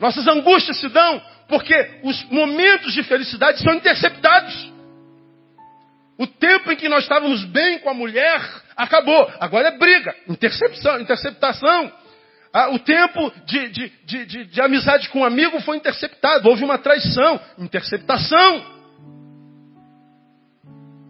[0.04, 4.70] Nossas angústias se dão porque os momentos de felicidade são interceptados.
[6.18, 8.38] O tempo em que nós estávamos bem com a mulher
[8.76, 9.32] acabou.
[9.40, 11.90] Agora é briga, intercepção, interceptação.
[12.52, 16.50] Ah, o tempo de, de, de, de, amizade com um amigo foi interceptado.
[16.50, 17.40] Houve uma traição.
[17.58, 18.74] Interceptação.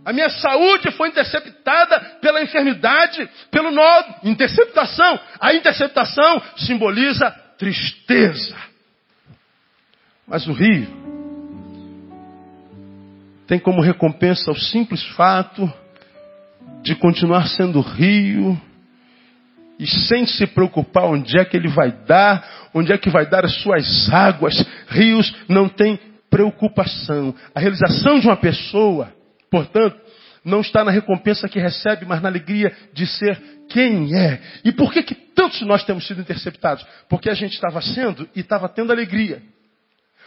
[0.04, 4.04] A minha saúde foi interceptada pela enfermidade, pelo nó.
[4.22, 5.18] Interceptação.
[5.40, 7.28] A interceptação simboliza
[7.58, 8.73] tristeza.
[10.26, 11.04] Mas o rio
[13.46, 15.70] tem como recompensa o simples fato
[16.82, 18.58] de continuar sendo rio
[19.78, 23.44] e sem se preocupar onde é que ele vai dar, onde é que vai dar
[23.44, 24.54] as suas águas.
[24.88, 25.98] Rios não tem
[26.30, 27.34] preocupação.
[27.54, 29.12] A realização de uma pessoa,
[29.50, 29.96] portanto,
[30.44, 34.40] não está na recompensa que recebe, mas na alegria de ser quem é.
[34.64, 36.86] E por que, que tantos de nós temos sido interceptados?
[37.08, 39.42] Porque a gente estava sendo e estava tendo alegria.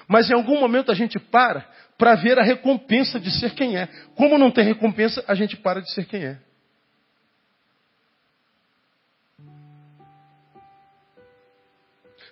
[0.08, 1.68] Mas em algum momento a gente para
[1.98, 3.88] para ver a recompensa de ser quem é.
[4.16, 6.38] Como não tem recompensa, a gente para de ser quem é.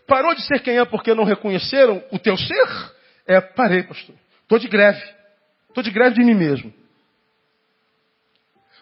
[0.07, 2.91] Parou de ser quem é porque não reconheceram o teu ser?
[3.27, 4.15] É, parei, pastor.
[4.43, 5.01] Estou de greve.
[5.67, 6.71] Estou de greve de mim mesmo.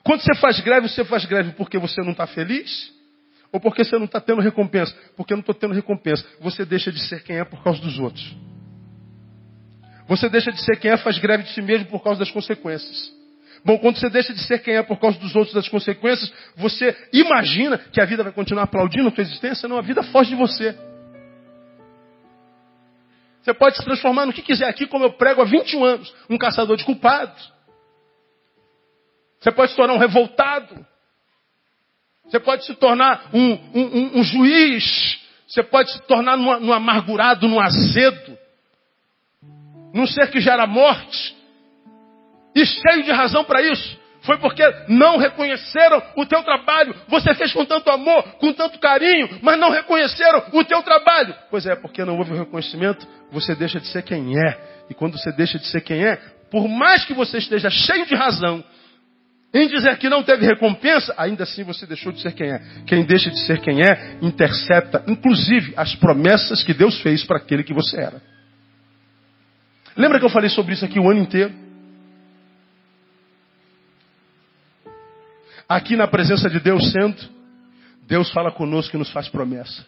[0.04, 2.92] Quando você faz greve, você faz greve porque você não está feliz?
[3.54, 4.94] Ou porque você não está tendo recompensa?
[5.16, 6.26] Porque eu não estou tendo recompensa.
[6.42, 8.53] Você deixa de ser quem é por causa dos outros.
[10.08, 13.12] Você deixa de ser quem é, faz greve de si mesmo por causa das consequências.
[13.66, 16.96] Bom, quando você deixa de ser quem é por causa dos outros, das consequências, você
[17.14, 19.70] imagina que a vida vai continuar aplaudindo a tua existência?
[19.70, 20.78] Não, a vida foge de você.
[23.42, 26.38] Você pode se transformar no que quiser aqui, como eu prego há 21 anos, um
[26.38, 27.52] caçador de culpados.
[29.40, 30.86] Você pode se tornar um revoltado.
[32.26, 35.20] Você pode se tornar um, um, um juiz.
[35.48, 38.33] Você pode se tornar num, amargurado, num azedo.
[39.94, 41.36] Num ser que gera morte.
[42.56, 46.96] E cheio de razão para isso foi porque não reconheceram o teu trabalho.
[47.08, 51.36] Você fez com tanto amor, com tanto carinho, mas não reconheceram o teu trabalho.
[51.50, 54.86] Pois é, porque não houve o reconhecimento, você deixa de ser quem é.
[54.90, 56.16] E quando você deixa de ser quem é,
[56.50, 58.64] por mais que você esteja cheio de razão
[59.54, 62.62] em dizer que não teve recompensa, ainda assim você deixou de ser quem é.
[62.88, 67.64] Quem deixa de ser quem é, intercepta, inclusive, as promessas que Deus fez para aquele
[67.64, 68.33] que você era.
[69.96, 71.54] Lembra que eu falei sobre isso aqui o ano inteiro?
[75.68, 77.18] Aqui na presença de Deus sendo,
[78.08, 79.86] Deus fala conosco e nos faz promessa.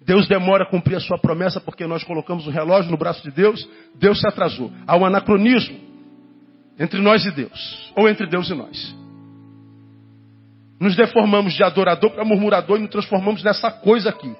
[0.00, 3.30] Deus demora a cumprir a sua promessa porque nós colocamos o relógio no braço de
[3.30, 4.72] Deus, Deus se atrasou.
[4.86, 5.78] Há um anacronismo
[6.78, 8.96] entre nós e Deus, ou entre Deus e nós.
[10.80, 14.34] Nos deformamos de adorador para murmurador e nos transformamos nessa coisa aqui.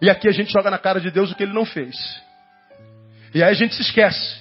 [0.00, 1.96] E aqui a gente joga na cara de Deus o que ele não fez.
[3.34, 4.40] E aí a gente se esquece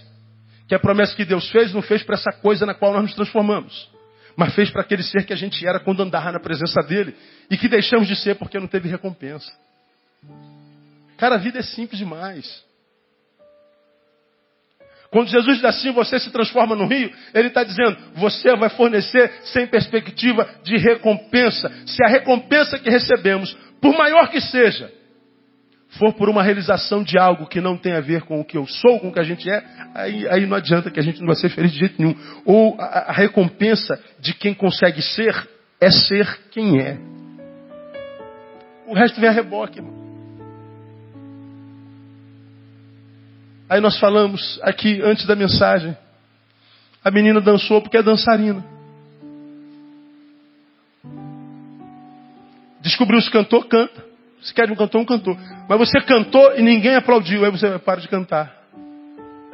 [0.67, 3.15] que a promessa que Deus fez não fez para essa coisa na qual nós nos
[3.15, 3.89] transformamos,
[4.35, 7.15] mas fez para aquele ser que a gente era quando andava na presença dele
[7.49, 9.51] e que deixamos de ser porque não teve recompensa.
[11.17, 12.63] Cara, a vida é simples demais.
[15.11, 19.31] Quando Jesus diz assim, você se transforma no rio, ele está dizendo, você vai fornecer
[19.45, 21.71] sem perspectiva de recompensa.
[21.85, 24.91] Se a recompensa que recebemos, por maior que seja,
[25.97, 28.67] for por uma realização de algo que não tem a ver com o que eu
[28.67, 29.63] sou, com o que a gente é,
[29.95, 32.15] aí, aí não adianta que a gente não vai ser feliz de jeito nenhum.
[32.45, 35.35] Ou a, a recompensa de quem consegue ser
[35.81, 36.97] é ser quem é.
[38.85, 39.97] O resto vem a reboque, irmão.
[43.69, 45.95] Aí nós falamos aqui antes da mensagem.
[47.03, 48.63] A menina dançou porque é dançarina.
[52.81, 54.08] Descobriu se cantor, canta.
[54.41, 55.37] Se quer um cantor, um cantor.
[55.67, 58.55] Mas você cantou e ninguém aplaudiu, aí você para de cantar.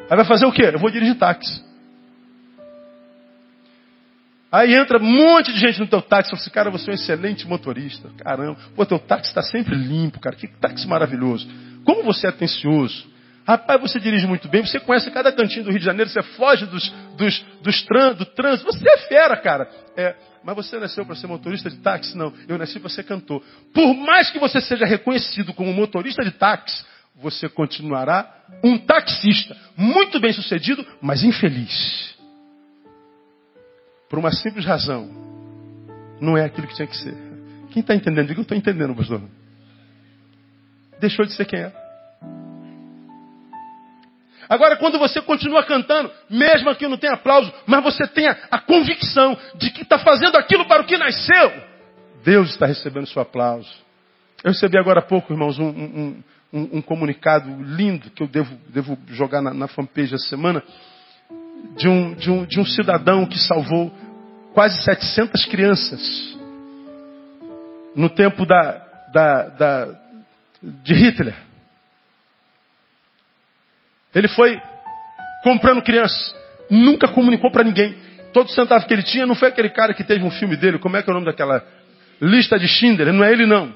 [0.09, 0.69] Aí vai fazer o quê?
[0.73, 1.63] Eu vou dirigir táxi.
[4.51, 6.95] Aí entra um monte de gente no teu táxi fala assim, cara, você é um
[6.95, 8.09] excelente motorista.
[8.17, 10.35] Caramba, pô, teu táxi está sempre limpo, cara.
[10.35, 11.47] Que táxi maravilhoso.
[11.83, 13.05] Como você é atencioso.
[13.47, 16.65] Rapaz, você dirige muito bem, você conhece cada cantinho do Rio de Janeiro, você foge
[16.65, 19.69] dos, dos, dos tran, do trânsito, você é fera, cara.
[19.95, 20.15] É,
[20.45, 22.15] mas você nasceu para ser motorista de táxi?
[22.15, 23.43] Não, eu nasci para ser cantor.
[23.73, 26.85] Por mais que você seja reconhecido como motorista de táxi,
[27.15, 28.31] você continuará
[28.63, 32.15] um taxista, muito bem sucedido, mas infeliz.
[34.07, 35.09] Por uma simples razão.
[36.21, 37.15] Não é aquilo que tinha que ser.
[37.71, 38.27] Quem está entendendo?
[38.27, 39.21] Diga, eu estou entendendo, pastor.
[40.99, 41.84] Deixou de ser quem é.
[44.49, 49.37] Agora, quando você continua cantando, mesmo que não tenha aplauso, mas você tenha a convicção
[49.55, 51.51] de que está fazendo aquilo para o que nasceu,
[52.23, 53.69] Deus está recebendo seu aplauso.
[54.43, 56.23] Eu recebi agora há pouco, irmãos, um, um,
[56.53, 60.63] um, um comunicado lindo que eu devo, devo jogar na, na fanpage essa semana,
[61.77, 63.91] de um, de, um, de um cidadão que salvou
[64.53, 66.35] quase 700 crianças
[67.95, 68.71] no tempo da,
[69.11, 69.87] da, da
[70.61, 71.44] de Hitler.
[74.15, 74.59] Ele foi
[75.43, 76.33] comprando crianças.
[76.69, 77.95] Nunca comunicou para ninguém.
[78.33, 80.79] Todo centavo que ele tinha não foi aquele cara que teve um filme dele.
[80.79, 81.63] Como é que é o nome daquela
[82.21, 83.13] lista de Schindler?
[83.13, 83.73] Não é ele não.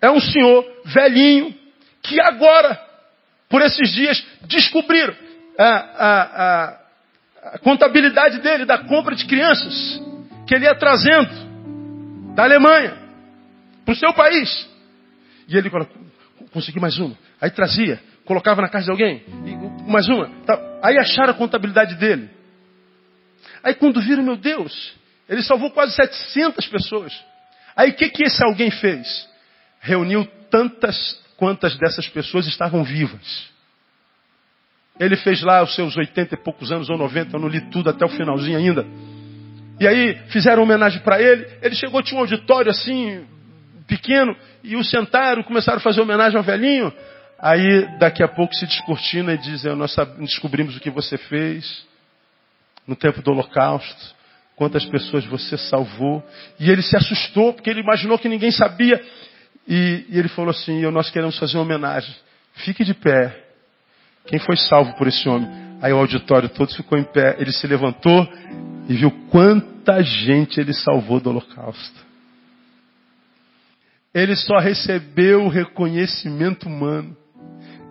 [0.00, 1.54] É um senhor velhinho
[2.02, 2.80] que agora,
[3.48, 5.14] por esses dias, descobriram
[5.58, 6.80] a, a, a,
[7.54, 10.00] a contabilidade dele da compra de crianças
[10.46, 11.28] que ele ia trazendo
[12.34, 12.96] da Alemanha
[13.84, 14.68] para o seu país.
[15.48, 15.88] E ele falou,
[16.52, 17.16] consegui mais uma.
[17.40, 19.24] Aí trazia colocava na casa de alguém,
[19.86, 20.28] mais uma.
[20.44, 20.60] Tá.
[20.82, 22.28] Aí acharam a contabilidade dele.
[23.64, 24.94] Aí quando viram, meu Deus,
[25.26, 27.24] ele salvou quase 700 pessoas.
[27.74, 29.26] Aí o que, que esse alguém fez?
[29.80, 33.48] Reuniu tantas quantas dessas pessoas estavam vivas.
[35.00, 37.88] Ele fez lá os seus 80 e poucos anos, ou 90, eu não li tudo
[37.88, 38.84] até o finalzinho ainda.
[39.80, 41.46] E aí fizeram homenagem para ele.
[41.62, 43.24] Ele chegou, tinha um auditório assim,
[43.86, 46.92] pequeno, e o sentaram, começaram a fazer homenagem ao velhinho.
[47.38, 51.86] Aí daqui a pouco se descortina e diz, nós descobrimos o que você fez
[52.84, 54.16] no tempo do holocausto,
[54.56, 56.24] quantas pessoas você salvou.
[56.58, 59.00] E ele se assustou, porque ele imaginou que ninguém sabia.
[59.68, 62.12] E, e ele falou assim, nós queremos fazer uma homenagem.
[62.54, 63.44] Fique de pé.
[64.26, 65.48] Quem foi salvo por esse homem?
[65.80, 67.36] Aí o auditório todo ficou em pé.
[67.38, 68.26] Ele se levantou
[68.88, 72.08] e viu quanta gente ele salvou do holocausto.
[74.12, 77.16] Ele só recebeu o reconhecimento humano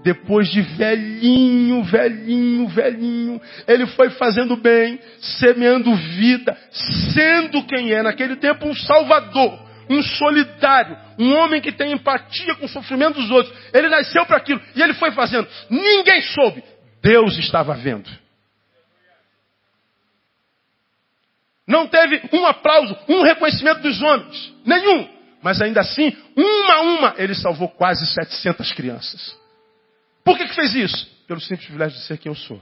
[0.08, 6.58] depois de velhinho, velhinho, velhinho, ele foi fazendo bem, semeando vida,
[7.14, 12.68] sendo quem é naquele tempo um salvador, um solidário, um homem que tem empatia com
[12.68, 13.54] o sofrimento dos outros.
[13.74, 15.46] Ele nasceu para aquilo e ele foi fazendo.
[15.70, 16.64] Ninguém soube,
[17.04, 18.10] Deus estava vendo.
[21.68, 25.10] Não teve um aplauso, um reconhecimento dos homens, nenhum.
[25.44, 29.47] Mas ainda assim, uma a uma, ele salvou quase 700 crianças.
[30.28, 31.10] Por que, que fez isso?
[31.26, 32.62] Pelo simples privilégio de ser quem eu sou.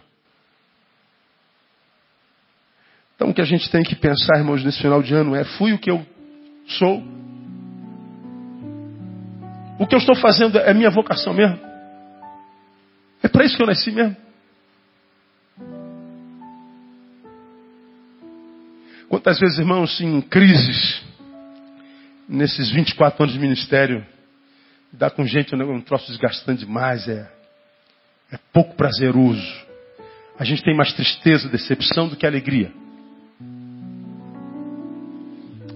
[3.15, 5.73] Então o que a gente tem que pensar, irmãos, nesse final de ano é: fui
[5.73, 6.05] o que eu
[6.67, 7.03] sou?
[9.79, 11.59] O que eu estou fazendo é minha vocação mesmo?
[13.23, 14.15] É para isso que eu nasci mesmo?
[19.09, 21.03] Quantas vezes, irmãos, em crises,
[22.29, 24.05] nesses 24 anos de ministério,
[24.91, 27.34] dá com gente um troço desgastante demais, é,
[28.31, 29.65] é pouco prazeroso.
[30.37, 32.71] A gente tem mais tristeza, decepção do que alegria.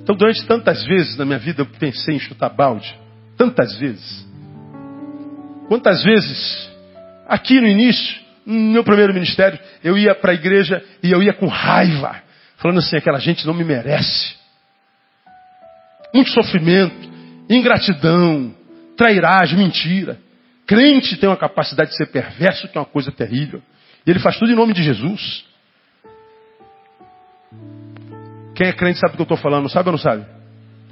[0.02, 2.94] Então, durante tantas vezes na minha vida, eu pensei em chutar balde.
[3.38, 4.28] Tantas vezes.
[5.68, 6.70] Quantas vezes,
[7.28, 11.32] aqui no início, no meu primeiro ministério, eu ia para a igreja e eu ia
[11.32, 12.22] com raiva,
[12.58, 14.36] falando assim: aquela gente não me merece.
[16.14, 17.08] Muito sofrimento,
[17.48, 18.52] ingratidão,
[18.98, 20.18] trairagem, mentira.
[20.70, 23.60] Crente tem uma capacidade de ser perverso, que é uma coisa terrível.
[24.06, 25.44] E ele faz tudo em nome de Jesus.
[28.54, 30.28] Quem é crente sabe do que eu estou falando, sabe ou não sabe?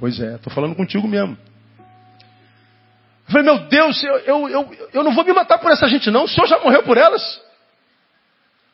[0.00, 1.38] Pois é, estou falando contigo mesmo.
[1.78, 6.10] Eu falei, meu Deus, eu, eu, eu, eu não vou me matar por essa gente
[6.10, 7.40] não, o Senhor já morreu por elas.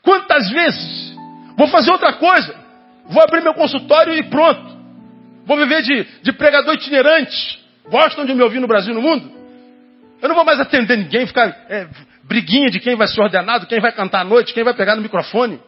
[0.01, 1.15] Quantas vezes?
[1.59, 2.55] Vou fazer outra coisa.
[3.11, 4.75] Vou abrir meu consultório e pronto.
[5.45, 7.63] Vou viver de, de pregador itinerante.
[7.91, 9.34] Gostam de me ouvir no Brasil e no mundo?
[10.25, 11.87] Eu não vou mais atender ninguém, ficar é,
[12.23, 15.03] briguinha de quem vai ser ordenado, quem vai cantar à noite, quem vai pegar no
[15.03, 15.61] microfone.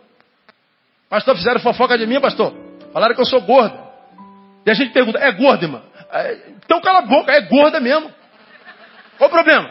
[1.11, 2.55] Pastor, fizeram fofoca de mim, pastor.
[2.91, 3.79] Falaram que eu sou gorda.
[4.65, 5.83] E a gente pergunta, é gorda, irmã?
[6.11, 8.11] É, então cala a boca, é gorda mesmo.
[9.19, 9.71] Qual o problema?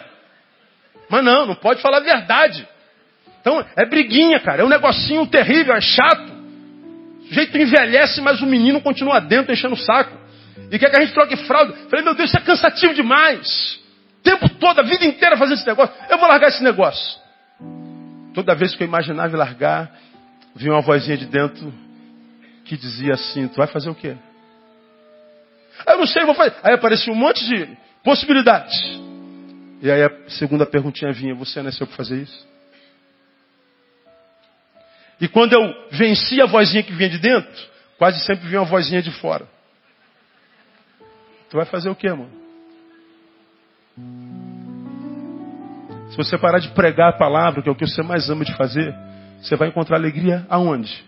[1.10, 2.68] Mas não, não pode falar a verdade.
[3.42, 4.62] Então, é briguinha, cara.
[4.62, 6.32] É um negocinho terrível, é chato.
[7.24, 10.16] O jeito envelhece, mas o menino continua dentro, enchendo o saco.
[10.72, 11.74] E quer que a gente troque fralda.
[11.90, 13.84] Falei, meu Deus, isso é cansativo demais.
[14.26, 15.96] Tempo todo, a vida inteira fazendo esse negócio.
[16.10, 17.20] Eu vou largar esse negócio.
[18.34, 19.92] Toda vez que eu imaginava largar,
[20.56, 21.72] vinha uma vozinha de dentro
[22.66, 24.18] que dizia assim: Tu vai fazer o quê?
[25.86, 26.56] Eu não sei, eu vou fazer.
[26.64, 28.76] Aí aparecia um monte de possibilidades.
[29.80, 32.48] E aí a segunda perguntinha vinha: Você nasceu para fazer isso?
[35.22, 37.64] E quando eu vencia a vozinha que vinha de dentro,
[37.98, 39.48] quase sempre vinha uma vozinha de fora.
[41.48, 42.45] Tu vai fazer o quê, mano?
[46.16, 48.56] Se você parar de pregar a palavra, que é o que você mais ama de
[48.56, 48.96] fazer,
[49.42, 51.04] você vai encontrar alegria aonde?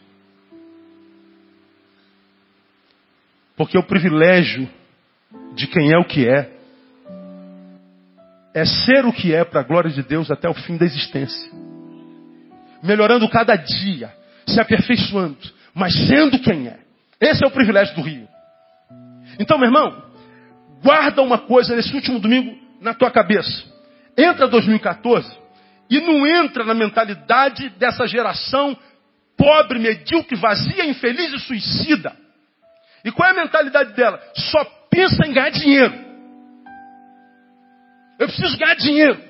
[3.55, 4.69] Porque o privilégio
[5.55, 6.51] de quem é o que é,
[8.53, 11.51] é ser o que é para a glória de Deus até o fim da existência.
[12.83, 14.13] Melhorando cada dia,
[14.45, 15.37] se aperfeiçoando,
[15.73, 16.79] mas sendo quem é.
[17.21, 18.27] Esse é o privilégio do Rio.
[19.39, 20.03] Então, meu irmão,
[20.83, 23.76] guarda uma coisa nesse último domingo na tua cabeça.
[24.17, 25.37] Entra 2014
[25.89, 28.77] e não entra na mentalidade dessa geração
[29.37, 32.15] pobre, medíocre, vazia, infeliz e suicida.
[33.05, 34.19] E qual é a mentalidade dela?
[34.35, 35.93] Só pensa em ganhar dinheiro.
[38.19, 39.21] Eu preciso ganhar dinheiro.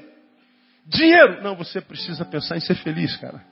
[0.86, 1.44] Dinheiro.
[1.44, 3.44] Não, você precisa pensar em ser feliz, cara.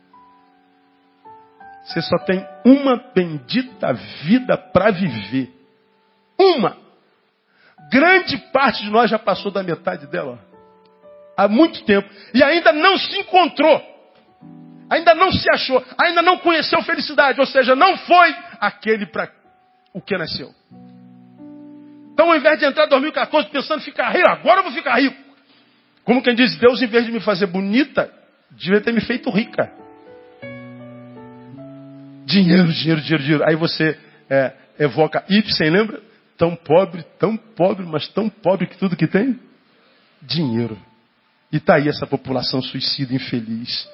[1.84, 5.54] Você só tem uma bendita vida para viver.
[6.40, 6.78] Uma.
[7.92, 10.40] Grande parte de nós já passou da metade dela.
[11.38, 12.10] Há muito tempo.
[12.34, 13.82] E ainda não se encontrou.
[14.90, 15.84] Ainda não se achou.
[15.98, 17.40] Ainda não conheceu felicidade.
[17.40, 19.30] Ou seja, não foi aquele para
[19.94, 20.54] o que nasceu.
[22.14, 25.00] Então, ao invés de entrar em 2014 pensando em ficar rico, agora eu vou ficar
[25.00, 25.18] rico.
[26.06, 28.10] Como quem diz, Deus, em vez de me fazer bonita,
[28.52, 29.72] devia ter me feito rica.
[32.26, 33.44] Dinheiro, dinheiro, dinheiro, dinheiro.
[33.46, 33.98] Aí você
[34.30, 36.02] é, evoca Ibsen, lembra?
[36.38, 39.40] Tão pobre, tão pobre, mas tão pobre que tudo que tem?
[40.22, 40.78] Dinheiro.
[41.56, 43.90] E está aí essa população suicida, infeliz.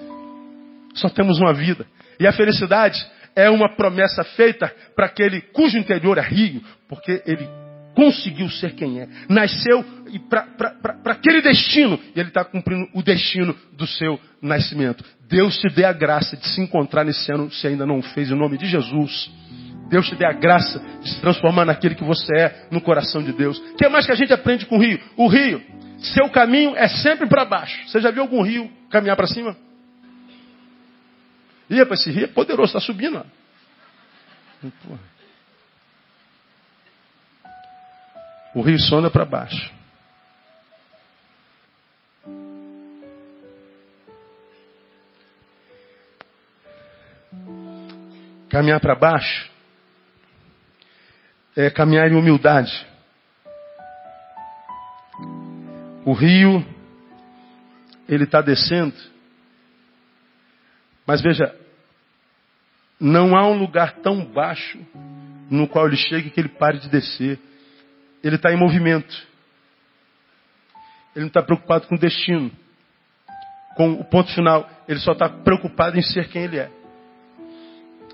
[0.96, 1.86] Só temos uma vida.
[2.20, 3.06] E a felicidade
[3.36, 6.60] é uma promessa feita para aquele cujo interior é rio,
[6.90, 7.48] porque ele
[7.94, 9.08] conseguiu ser quem é.
[9.30, 9.86] Nasceu
[10.28, 15.06] para aquele destino, e ele está cumprindo o destino do seu nascimento.
[15.30, 18.36] Deus te dê a graça de se encontrar nesse ano, se ainda não fez, em
[18.36, 19.30] nome de Jesus.
[19.88, 23.32] Deus te dê a graça de se transformar naquele que você é no coração de
[23.32, 23.60] Deus.
[23.60, 25.00] O que mais que a gente aprende com o rio?
[25.16, 25.62] O rio,
[26.02, 27.88] seu caminho é sempre para baixo.
[27.88, 29.56] Você já viu algum rio caminhar para cima?
[31.70, 33.18] E rapaz, esse rio é poderoso, está subindo.
[33.18, 33.26] Ó.
[38.54, 39.72] O rio só anda para baixo.
[48.50, 49.50] Caminhar para baixo
[51.56, 52.91] é caminhar em humildade.
[56.06, 56.66] O rio,
[58.08, 58.96] ele está descendo.
[61.06, 61.56] Mas veja,
[63.00, 64.80] não há um lugar tão baixo
[65.50, 67.40] no qual ele chegue que ele pare de descer.
[68.24, 69.14] Ele está em movimento.
[71.16, 72.52] Ele não está preocupado com o destino,
[73.76, 74.70] com o ponto final.
[74.88, 76.72] Ele só está preocupado em ser quem ele é.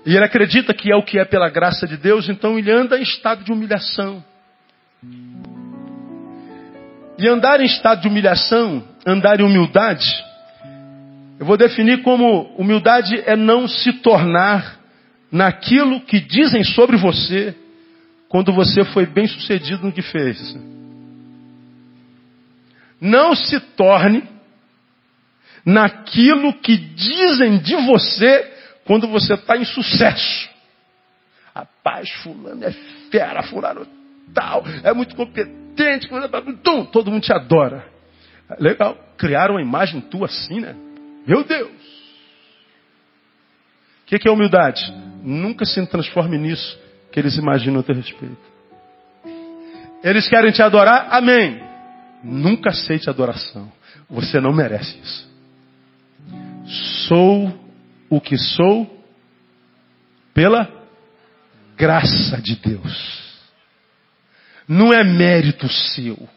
[0.04, 2.98] E ele acredita que é o que é pela graça de Deus, então ele anda
[2.98, 4.24] em estado de humilhação.
[7.18, 10.06] E andar em estado de humilhação, andar em humildade,
[11.38, 14.78] eu vou definir como humildade é não se tornar
[15.30, 17.54] naquilo que dizem sobre você
[18.28, 20.56] quando você foi bem sucedido no que fez.
[23.00, 24.22] Não se torne
[25.64, 28.52] naquilo que dizem de você
[28.84, 30.48] quando você está em sucesso.
[31.54, 32.72] Rapaz, fulano é
[33.10, 33.86] fera, fulano
[34.34, 35.67] tal, é muito competente,
[36.86, 37.86] todo mundo te adora.
[38.58, 40.74] Legal, criaram uma imagem tua assim, né?
[41.26, 41.70] Meu Deus!
[44.02, 44.80] O que, é humildade?
[45.22, 46.78] Nunca se transforme nisso
[47.12, 48.38] que eles imaginam a teu respeito.
[50.02, 51.08] Eles querem te adorar?
[51.10, 51.60] Amém.
[52.24, 53.70] Nunca aceite adoração.
[54.08, 55.28] Você não merece isso.
[57.06, 57.52] Sou
[58.08, 59.04] o que sou
[60.32, 60.70] pela
[61.76, 63.27] graça de Deus.
[64.68, 66.28] Não é mérito seu.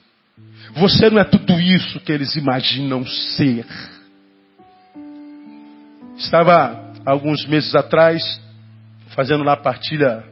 [0.76, 3.66] Você não é tudo isso que eles imaginam ser.
[6.18, 8.22] Estava alguns meses atrás
[9.10, 10.24] fazendo lá a partilha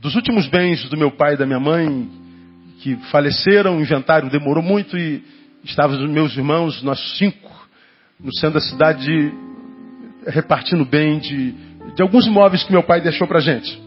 [0.00, 2.10] dos últimos bens do meu pai e da minha mãe
[2.80, 5.24] que faleceram, o inventário demorou muito e
[5.64, 7.50] estavam os meus irmãos, nós cinco,
[8.20, 9.32] no centro da cidade
[10.26, 11.52] repartindo bem de,
[11.94, 13.83] de alguns imóveis que meu pai deixou para gente.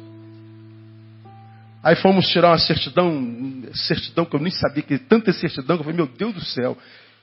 [1.88, 5.86] Aí fomos tirar uma certidão, certidão que eu nem sabia que tanta certidão, que eu
[5.86, 6.78] falei, meu Deus do céu,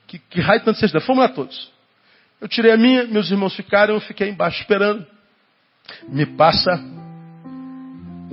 [0.06, 1.02] que, que raio tanta certidão.
[1.02, 1.70] Fomos lá todos.
[2.40, 5.06] Eu tirei a minha, meus irmãos ficaram, eu fiquei embaixo esperando.
[6.08, 6.82] Me passa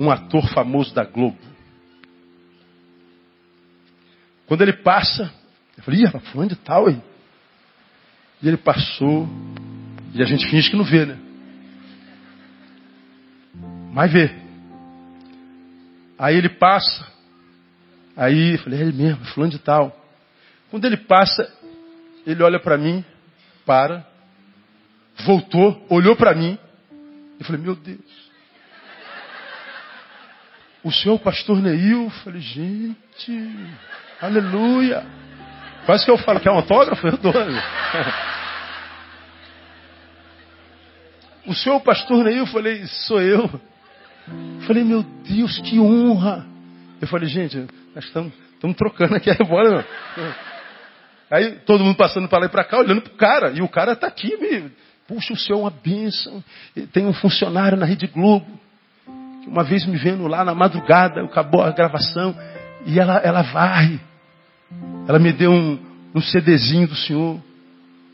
[0.00, 1.36] um ator famoso da Globo.
[4.46, 5.30] Quando ele passa,
[5.76, 7.02] eu falei, ih, fulano de tal, hein?
[8.40, 9.28] E ele passou,
[10.14, 11.18] e a gente finge que não vê, né?
[13.92, 14.41] Mas vê.
[16.18, 17.06] Aí ele passa.
[18.16, 19.96] Aí eu falei, é ele mesmo, fulano de tal.
[20.70, 21.50] Quando ele passa,
[22.26, 23.04] ele olha para mim,
[23.64, 24.06] para,
[25.24, 26.58] voltou, olhou para mim.
[27.38, 28.22] Eu falei, meu Deus.
[30.84, 32.04] O senhor o pastor Neil?
[32.04, 33.50] Eu falei, gente,
[34.20, 35.06] aleluia.
[35.86, 37.32] Quase que eu falo que é um autógrafo, eu dou.
[41.44, 43.60] O senhor, pastor Neil, eu falei, sou eu.
[44.66, 46.46] Falei, meu Deus, que honra.
[47.00, 48.32] Eu falei, gente, nós estamos,
[48.76, 49.86] trocando aqui, bora.
[51.30, 53.50] Aí todo mundo passando para lá e para cá, olhando para o cara.
[53.50, 54.70] E o cara está aqui, me,
[55.08, 56.42] puxa, o senhor é uma bênção.
[56.92, 58.46] Tem um funcionário na Rede Globo.
[59.42, 62.36] Que uma vez me vendo lá na madrugada, acabou a gravação.
[62.86, 64.00] E ela, ela vai.
[65.08, 65.78] Ela me deu um,
[66.14, 67.40] um CDzinho do senhor.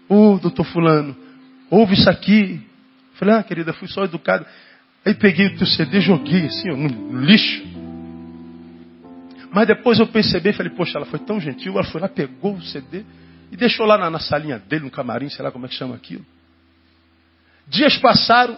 [0.08, 1.14] Ô, oh, doutor fulano,
[1.70, 2.66] ouve isso aqui.
[3.14, 4.46] Falei, ah, querida, fui só educado.
[5.04, 7.66] Aí peguei o teu CD, joguei assim, no lixo.
[9.50, 12.62] Mas depois eu percebi, falei, poxa, ela foi tão gentil, ela foi lá, pegou o
[12.62, 13.04] CD
[13.50, 15.94] e deixou lá na, na salinha dele, no camarim, sei lá como é que chama
[15.94, 16.24] aquilo.
[17.66, 18.56] Dias passaram,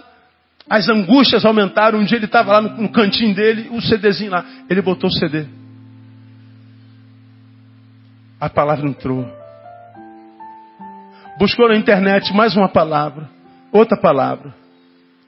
[0.68, 1.98] as angústias aumentaram.
[1.98, 4.44] Um dia ele estava lá no, no, cantinho dele, o CDzinho lá.
[4.68, 5.46] Ele botou o CD.
[8.40, 9.28] A palavra entrou.
[11.38, 13.40] Buscou na internet mais uma palavra
[13.72, 14.54] outra palavra,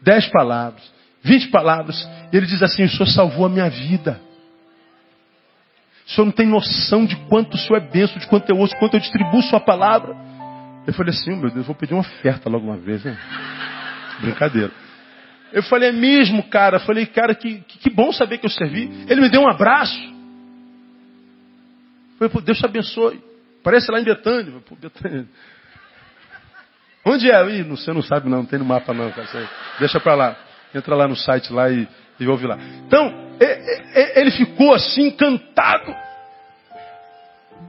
[0.02, 0.82] dez palavras,
[1.22, 2.08] vinte palavras.
[2.32, 4.20] Ele diz assim: O Senhor salvou a minha vida.
[6.06, 8.76] O Senhor não tem noção de quanto o Senhor é benção, de quanto eu ouço,
[8.76, 10.14] quanto eu distribuo Sua palavra.
[10.86, 13.04] Eu falei assim: Meu Deus, vou pedir uma oferta logo uma vez.
[13.04, 13.16] Né?
[14.20, 14.72] Brincadeira.
[15.52, 16.76] Eu falei: É mesmo, cara.
[16.76, 18.90] Eu falei: Cara, que, que, bom saber que eu servi.
[19.08, 20.00] Ele me deu um abraço.
[22.20, 23.20] Eu falei: Deus te abençoe.
[23.62, 24.60] Parece lá em Betânia.
[24.68, 25.26] Pô, Betânia.
[27.04, 27.50] Onde é?
[27.50, 29.10] Ih, você não sabe não, não tem no mapa não.
[29.10, 29.48] Cara.
[29.78, 30.51] Deixa para lá.
[30.74, 31.86] Entra lá no site lá e,
[32.18, 32.58] e ouve lá.
[32.86, 33.12] Então,
[34.14, 35.94] ele ficou assim encantado.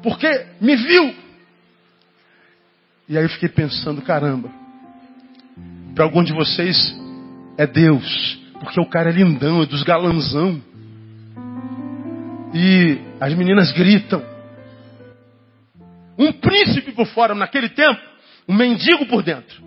[0.01, 0.27] Porque
[0.59, 1.15] me viu.
[3.09, 4.49] E aí eu fiquei pensando, caramba.
[5.93, 6.95] Para algum de vocês
[7.57, 8.39] é Deus.
[8.59, 10.61] Porque o cara é lindão, é dos galanzão.
[12.53, 14.23] E as meninas gritam.
[16.17, 18.13] Um príncipe por fora naquele tempo
[18.47, 19.63] um mendigo por dentro.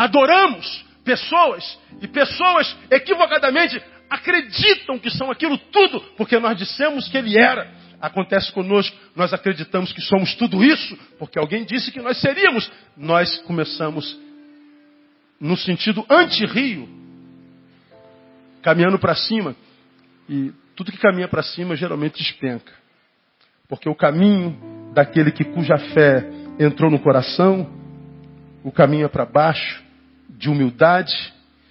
[0.00, 7.38] Adoramos pessoas e pessoas equivocadamente acreditam que são aquilo tudo porque nós dissemos que ele
[7.38, 7.70] era.
[8.00, 12.72] acontece conosco, nós acreditamos que somos tudo isso, porque alguém disse que nós seríamos.
[12.96, 14.18] Nós começamos
[15.38, 16.88] no sentido anti-rio,
[18.62, 19.54] caminhando para cima.
[20.26, 22.72] E tudo que caminha para cima geralmente despenca.
[23.68, 24.58] Porque o caminho
[24.94, 26.26] daquele que cuja fé
[26.58, 27.70] entrou no coração,
[28.64, 29.89] o caminho é para baixo,
[30.36, 31.12] de humildade,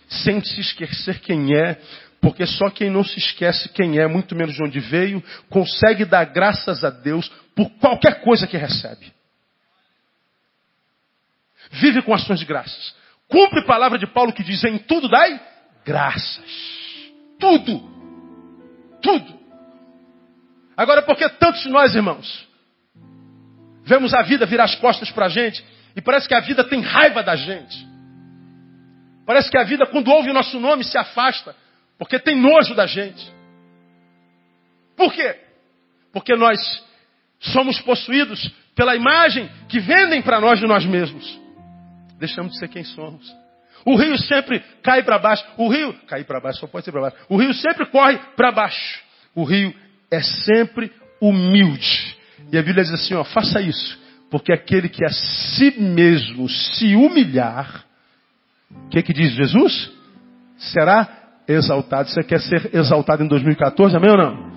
[0.07, 1.79] sem se esquecer quem é,
[2.21, 6.25] porque só quem não se esquece quem é, muito menos de onde veio, consegue dar
[6.25, 9.11] graças a Deus por qualquer coisa que recebe.
[11.71, 12.95] Vive com ações de graças.
[13.27, 15.39] Cumpre a palavra de Paulo que diz: em tudo dai
[15.85, 16.69] graças.
[17.39, 17.79] Tudo.
[19.01, 19.39] Tudo.
[20.75, 22.47] Agora, por que tantos de nós, irmãos,
[23.83, 25.63] vemos a vida virar as costas para a gente
[25.95, 27.88] e parece que a vida tem raiva da gente?
[29.29, 31.55] Parece que a vida, quando ouve o nosso nome, se afasta.
[31.99, 33.31] Porque tem nojo da gente.
[34.97, 35.35] Por quê?
[36.11, 36.59] Porque nós
[37.39, 41.39] somos possuídos pela imagem que vendem para nós de nós mesmos.
[42.17, 43.31] Deixamos de ser quem somos.
[43.85, 45.45] O rio sempre cai para baixo.
[45.57, 47.17] O rio, cair para baixo, só pode ser para baixo.
[47.29, 49.03] O rio sempre corre para baixo.
[49.35, 49.71] O rio
[50.09, 52.17] é sempre humilde.
[52.51, 53.95] E a Bíblia diz assim, ó, faça isso.
[54.31, 57.87] Porque aquele que a si mesmo se humilhar,
[58.71, 59.91] o que, que diz Jesus?
[60.57, 61.07] Será
[61.47, 62.09] exaltado.
[62.09, 64.49] Você quer ser exaltado em 2014, amém ou não?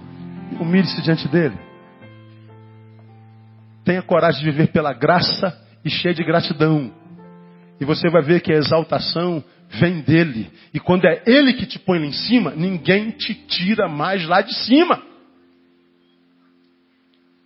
[0.61, 1.57] Humilhe-se diante dele.
[3.85, 6.93] Tenha coragem de viver pela graça e cheio de gratidão.
[7.81, 10.51] E você vai ver que a exaltação vem dele.
[10.73, 14.41] E quando é ele que te põe lá em cima, ninguém te tira mais lá
[14.43, 15.03] de cima.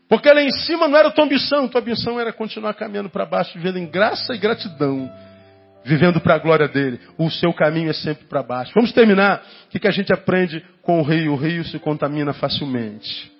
[0.09, 3.53] Porque lá em cima não era tua ambição, tua ambição era continuar caminhando para baixo,
[3.55, 5.11] vivendo em graça e gratidão
[5.87, 7.01] vivendo para a glória dele.
[7.17, 8.73] O seu caminho é sempre para baixo.
[8.75, 9.43] Vamos terminar.
[9.67, 11.33] O que, que a gente aprende com o rio?
[11.33, 13.33] O rio se contamina facilmente.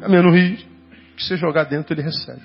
[0.00, 0.58] Caminha no rio,
[1.16, 2.42] que você jogar dentro, ele recebe.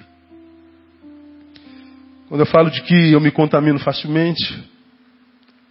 [2.30, 4.70] Quando eu falo de que eu me contamino facilmente,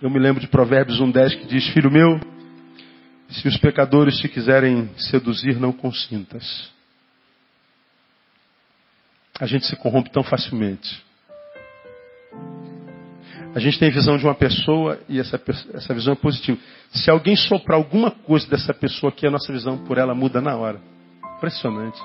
[0.03, 2.19] eu me lembro de Provérbios 1,10 que diz: Filho meu,
[3.29, 6.71] se os pecadores te quiserem seduzir, não consintas.
[9.39, 11.06] A gente se corrompe tão facilmente.
[13.57, 15.41] A gente tem visão de uma pessoa e essa,
[15.73, 16.59] essa visão é positiva.
[16.91, 20.55] Se alguém soprar alguma coisa dessa pessoa aqui, a nossa visão por ela muda na
[20.55, 20.79] hora.
[21.39, 21.99] Impressionante.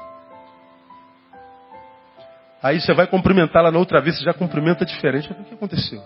[2.63, 5.29] Aí você vai cumprimentá-la na outra vez, você já cumprimenta diferente.
[5.29, 6.01] O que aconteceu?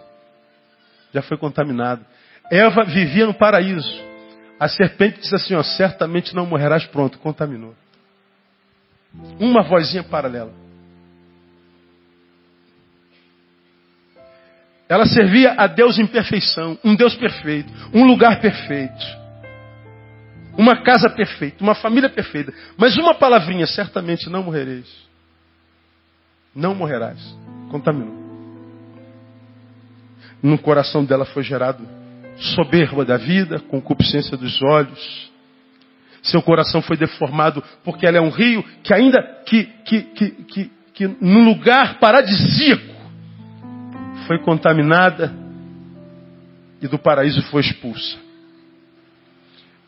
[1.13, 2.03] Já foi contaminado.
[2.51, 4.01] Eva vivia no paraíso.
[4.59, 6.87] A serpente disse assim: ó, certamente não morrerás.
[6.87, 7.75] Pronto, contaminou.
[9.39, 10.64] Uma vozinha paralela.
[14.87, 19.05] Ela servia a Deus em perfeição, um Deus perfeito, um lugar perfeito,
[20.57, 22.53] uma casa perfeita, uma família perfeita.
[22.77, 24.87] Mas uma palavrinha, certamente não morrereis.
[26.55, 27.19] Não morrerás.
[27.69, 28.23] Contaminou.
[30.41, 31.85] No coração dela foi gerado
[32.37, 35.31] soberba da vida, concupiscência dos olhos.
[36.21, 40.71] Seu coração foi deformado porque ela é um rio que ainda que, que, que, que,
[40.93, 42.94] que no lugar paradisíaco
[44.27, 45.33] foi contaminada
[46.81, 48.17] e do paraíso foi expulsa.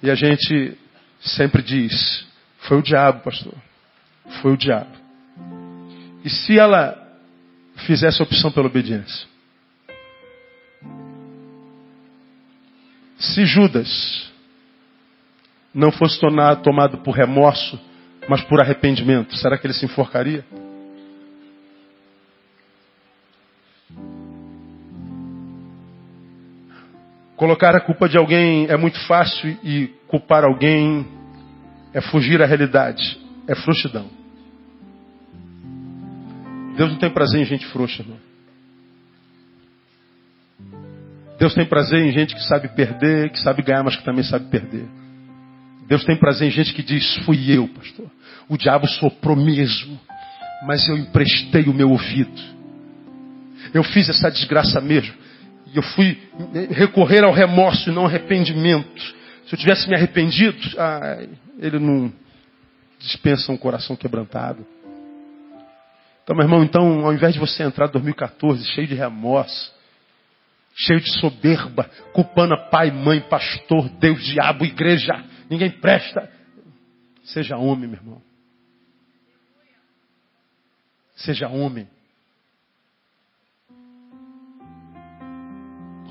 [0.01, 0.77] E a gente
[1.19, 2.25] sempre diz:
[2.59, 3.53] foi o diabo, pastor.
[4.41, 4.91] Foi o diabo.
[6.23, 6.95] E se ela
[7.85, 9.27] fizesse a opção pela obediência?
[13.17, 14.31] Se Judas
[15.73, 17.79] não fosse tomado por remorso,
[18.27, 20.43] mas por arrependimento, será que ele se enforcaria?
[27.37, 31.05] Colocar a culpa de alguém é muito fácil e culpar alguém
[31.93, 33.15] é fugir à realidade,
[33.47, 34.09] é frouxidão.
[36.75, 38.17] Deus não tem prazer em gente frouxa, irmão.
[41.37, 44.49] Deus tem prazer em gente que sabe perder, que sabe ganhar, mas que também sabe
[44.49, 44.87] perder.
[45.87, 48.09] Deus tem prazer em gente que diz: Fui eu, pastor.
[48.49, 49.99] O diabo soprou mesmo,
[50.65, 52.41] mas eu emprestei o meu ouvido.
[53.75, 55.26] Eu fiz essa desgraça mesmo
[55.77, 56.17] eu fui
[56.71, 59.01] recorrer ao remorso e não ao arrependimento.
[59.45, 61.25] Se eu tivesse me arrependido, ah,
[61.59, 62.11] ele não
[62.99, 64.65] dispensa um coração quebrantado.
[66.23, 69.73] Então, meu irmão, então, ao invés de você entrar em 2014 cheio de remorso,
[70.75, 76.29] cheio de soberba, culpando pai, mãe, pastor, Deus, diabo, igreja, ninguém presta.
[77.23, 78.21] Seja homem, meu irmão.
[81.15, 81.87] Seja homem.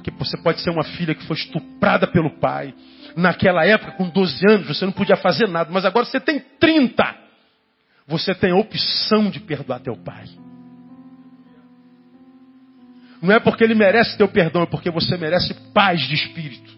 [0.07, 2.72] Porque Você pode ser uma filha que foi estuprada pelo pai.
[3.16, 7.16] Naquela época, com 12 anos, você não podia fazer nada, mas agora você tem 30.
[8.07, 10.26] Você tem a opção de perdoar teu pai.
[13.20, 16.76] Não é porque ele merece teu perdão, é porque você merece paz de espírito.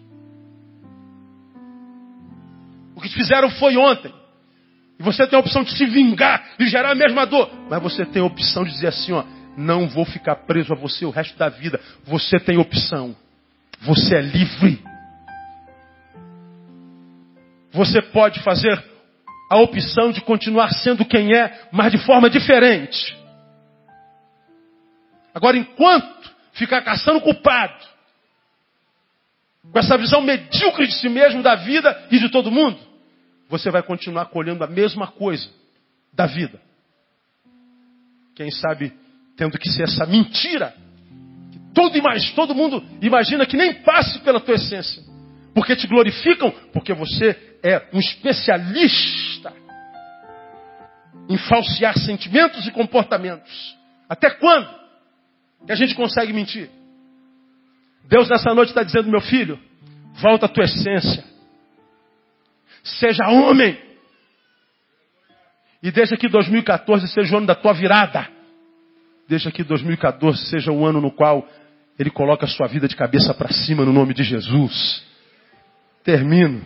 [2.95, 4.11] O que te fizeram foi ontem.
[4.99, 7.49] E você tem a opção de se vingar e gerar a mesma dor.
[7.69, 9.23] Mas você tem a opção de dizer assim, ó,
[9.59, 11.81] não vou ficar preso a você o resto da vida.
[12.05, 13.13] Você tem opção.
[13.81, 14.81] Você é livre.
[17.71, 18.81] Você pode fazer
[19.51, 23.17] a opção de continuar sendo quem é, mas de forma diferente.
[25.33, 27.85] Agora, enquanto ficar caçando culpado,
[29.71, 32.79] com essa visão medíocre de si mesmo, da vida e de todo mundo,
[33.49, 35.49] você vai continuar colhendo a mesma coisa
[36.13, 36.61] da vida.
[38.35, 38.93] Quem sabe
[39.39, 40.75] tendo que ser essa mentira
[41.49, 41.93] que todo,
[42.35, 45.01] todo mundo imagina que nem passe pela tua essência.
[45.55, 49.53] Porque te glorificam, porque você é um especialista
[51.29, 53.77] em falsear sentimentos e comportamentos.
[54.09, 54.67] Até quando
[55.65, 56.69] que a gente consegue mentir?
[58.09, 59.57] Deus nessa noite está dizendo, meu filho,
[60.15, 61.23] volta à tua essência.
[62.83, 63.79] Seja homem.
[65.81, 68.38] E deixa que 2014 seja o ano da tua virada.
[69.29, 71.47] Deixa que 2014 seja o ano no qual
[71.99, 75.03] Ele coloca a sua vida de cabeça para cima no nome de Jesus.
[76.03, 76.63] Termino.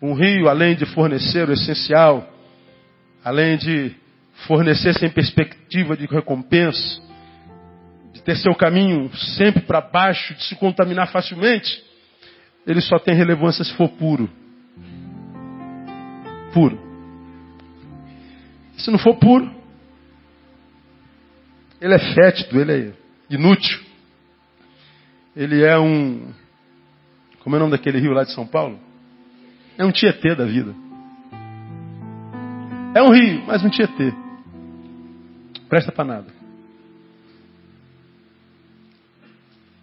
[0.00, 2.26] Um rio, além de fornecer o essencial,
[3.22, 3.94] além de
[4.46, 7.02] fornecer sem perspectiva de recompensa,
[8.14, 11.84] de ter seu caminho sempre para baixo, de se contaminar facilmente,
[12.66, 14.30] ele só tem relevância se for puro.
[16.54, 16.78] Puro.
[18.78, 19.53] Se não for puro,
[21.84, 22.92] ele é fétido, ele é
[23.28, 23.78] inútil.
[25.36, 26.32] Ele é um.
[27.40, 28.80] Como é o nome daquele rio lá de São Paulo?
[29.76, 30.74] É um Tietê da vida.
[32.94, 34.14] É um rio, mas um Tietê.
[35.68, 36.26] Presta para nada.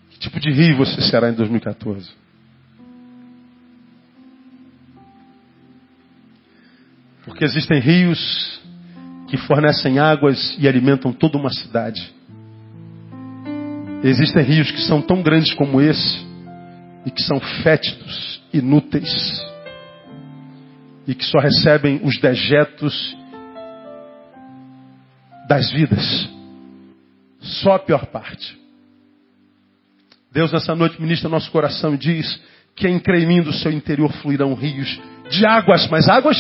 [0.10, 2.10] Que tipo de rio você será em 2014?
[7.26, 8.61] Porque existem rios
[9.32, 12.14] que fornecem águas e alimentam toda uma cidade.
[14.04, 16.20] Existem rios que são tão grandes como esse
[17.06, 19.10] e que são fétidos, inúteis
[21.08, 23.16] e que só recebem os dejetos
[25.48, 26.30] das vidas.
[27.40, 28.60] Só a pior parte.
[30.30, 32.38] Deus nessa noite ministra nosso coração e diz:
[32.76, 36.38] quem crê em mim do seu interior fluirão rios de águas, mas águas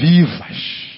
[0.00, 0.93] vivas.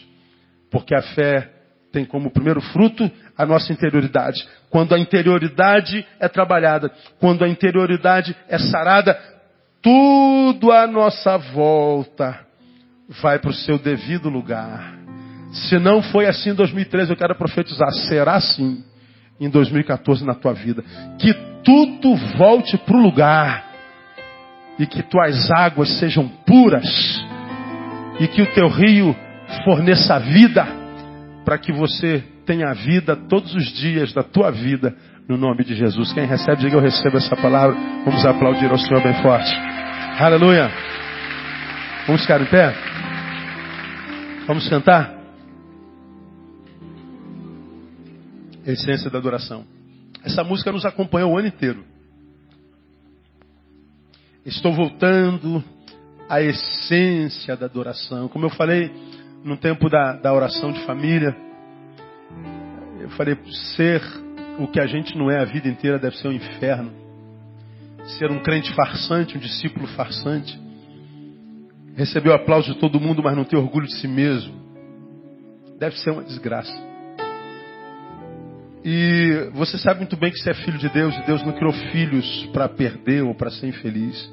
[0.77, 1.49] Porque a fé
[1.91, 4.47] tem como primeiro fruto a nossa interioridade.
[4.69, 9.19] Quando a interioridade é trabalhada, quando a interioridade é sarada,
[9.81, 12.41] tudo à nossa volta
[13.23, 14.99] vai para o seu devido lugar.
[15.51, 18.85] Se não foi assim em 2013, eu quero profetizar, será assim
[19.41, 20.85] em 2014 na tua vida.
[21.19, 21.33] Que
[21.65, 23.65] tudo volte para o lugar
[24.79, 26.85] e que tuas águas sejam puras
[28.21, 29.17] e que o teu rio
[29.65, 30.67] forneça vida
[31.45, 34.97] para que você tenha vida todos os dias da tua vida,
[35.29, 36.13] no nome de Jesus.
[36.13, 37.77] Quem recebe, diga eu recebo essa palavra.
[38.05, 39.51] Vamos aplaudir ao Senhor bem forte.
[40.19, 40.71] Aleluia.
[42.07, 42.75] Vamos ficar em pé?
[44.47, 45.13] Vamos cantar?
[48.65, 49.65] Essência da adoração.
[50.25, 51.85] Essa música nos acompanhou o ano inteiro.
[54.45, 55.63] Estou voltando
[56.29, 58.29] à essência da adoração.
[58.29, 58.93] Como eu falei,
[59.45, 61.37] no tempo da, da oração de família,
[63.01, 63.37] eu falei,
[63.77, 64.03] ser
[64.59, 66.93] o que a gente não é a vida inteira deve ser um inferno.
[68.19, 70.59] Ser um crente farsante, um discípulo farsante.
[71.97, 74.55] Receber o aplauso de todo mundo, mas não ter orgulho de si mesmo.
[75.79, 76.73] Deve ser uma desgraça.
[78.85, 81.73] E você sabe muito bem que você é filho de Deus e Deus não criou
[81.73, 84.33] filhos para perder ou para ser infeliz.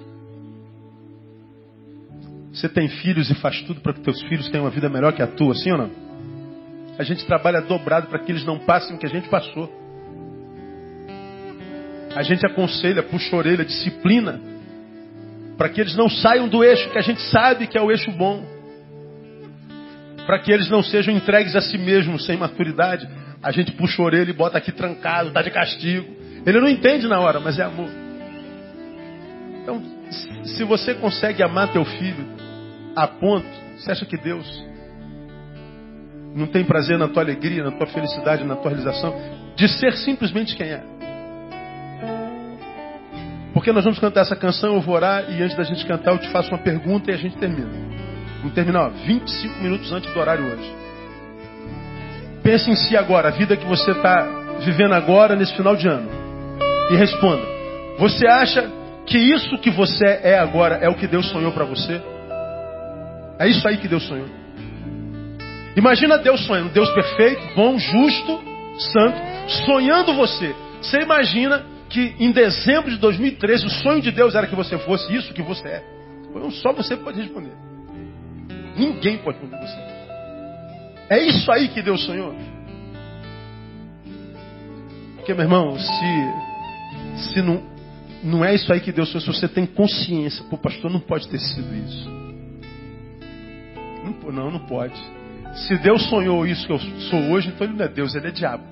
[2.54, 5.24] Você tem filhos e faz tudo para que teus filhos tenham uma vida melhor que
[5.24, 5.91] a tua, sim ou não?
[6.99, 9.72] A gente trabalha dobrado para que eles não passem o que a gente passou.
[12.16, 14.39] A gente aconselha, puxa a orelha, disciplina,
[15.58, 18.12] para que eles não saiam do eixo que a gente sabe que é o eixo
[18.12, 18.45] bom.
[20.28, 23.10] Para que eles não sejam entregues a si mesmos sem maturidade.
[23.41, 26.08] A gente puxa a orelha e bota aqui trancado, está de castigo.
[26.45, 27.89] Ele não entende na hora, mas é amor.
[29.64, 29.82] Então,
[30.43, 32.43] se você consegue amar teu filho,
[32.96, 34.46] a ponto, você acha que Deus
[36.36, 39.14] não tem prazer na tua alegria, na tua felicidade, na tua realização,
[39.56, 40.84] de ser simplesmente quem é?
[43.54, 46.18] Porque nós vamos cantar essa canção, eu vou orar e antes da gente cantar eu
[46.18, 47.70] te faço uma pergunta e a gente termina.
[48.39, 50.76] Vamos terminar, ó, 25 minutos antes do horário hoje.
[52.41, 54.28] Pense em si agora, a vida que você está
[54.60, 56.10] vivendo agora, nesse final de ano.
[56.91, 57.44] E responda:
[58.00, 58.70] Você acha
[59.06, 62.02] que isso que você é agora é o que Deus sonhou para você?
[63.39, 64.27] É isso aí que Deus sonhou.
[65.75, 68.41] Imagina Deus sonhando, Deus perfeito, bom, justo,
[68.91, 69.17] santo,
[69.65, 70.55] sonhando você.
[70.81, 75.13] Você imagina que em dezembro de 2013 o sonho de Deus era que você fosse
[75.15, 75.84] isso que você é?
[76.61, 77.53] Só você pode responder.
[78.75, 79.79] Ninguém pode responder você.
[81.09, 82.36] É isso aí que Deus sonhou.
[85.15, 87.63] Porque, meu irmão, se, se não,
[88.23, 91.27] não é isso aí que Deus sonhou, se você tem consciência, pô, pastor, não pode
[91.29, 92.22] ter sido isso.
[94.04, 94.99] Não, não, não pode.
[95.68, 98.32] Se Deus sonhou isso que eu sou hoje, então ele não é Deus, ele é
[98.32, 98.64] diabo.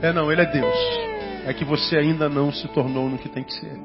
[0.00, 0.74] É não, ele é Deus.
[1.46, 3.78] É que você ainda não se tornou no que tem que ser.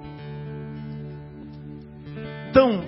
[2.50, 2.84] Então,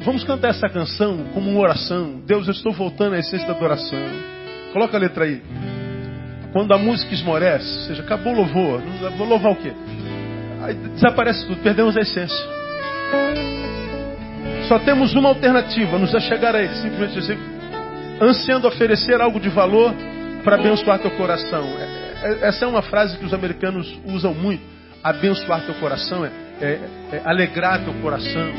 [0.00, 2.20] vamos cantar essa canção como uma oração.
[2.26, 3.98] Deus, eu estou voltando à essência da adoração.
[4.72, 5.42] Coloca a letra aí.
[6.52, 8.82] Quando a música esmorece, ou seja, acabou o louvor,
[9.16, 9.72] vou louvar o quê?
[10.62, 12.44] Aí desaparece tudo, perdemos a essência.
[14.68, 17.38] Só temos uma alternativa, nos achegar a Ele, simplesmente dizer,
[18.20, 19.94] ansiando oferecer algo de valor
[20.42, 21.64] para abençoar teu coração.
[21.78, 24.62] É, é, essa é uma frase que os americanos usam muito.
[25.02, 26.30] Abençoar teu coração é,
[26.62, 26.80] é,
[27.12, 28.52] é alegrar teu coração.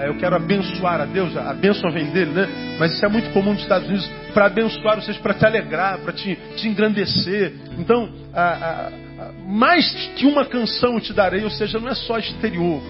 [0.00, 2.48] É, eu quero abençoar a Deus, a bênção vem dele, né?
[2.78, 6.12] Mas isso é muito comum nos Estados Unidos para abençoar, seja, para te alegrar, para
[6.12, 7.52] te, te engrandecer.
[7.78, 11.94] Então, a, a, a, mais que uma canção eu te darei, ou seja, não é
[11.94, 12.82] só exterior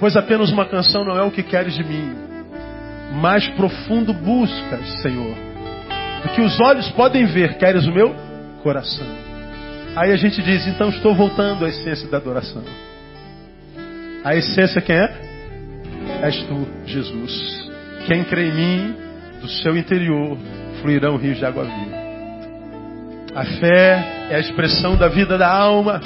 [0.00, 2.16] Pois apenas uma canção não é o que queres de mim.
[3.20, 5.34] Mais profundo buscas, Senhor.
[6.22, 8.14] Do que os olhos podem ver, queres o meu
[8.62, 9.06] coração.
[9.94, 12.62] Aí a gente diz, então estou voltando à essência da adoração.
[14.24, 15.12] A essência quem é?
[16.22, 17.70] És tu, Jesus.
[18.06, 18.96] Quem crê em mim,
[19.40, 20.38] do seu interior
[20.80, 22.00] fluirão rios de água viva.
[23.34, 26.00] A fé é a expressão da vida da alma.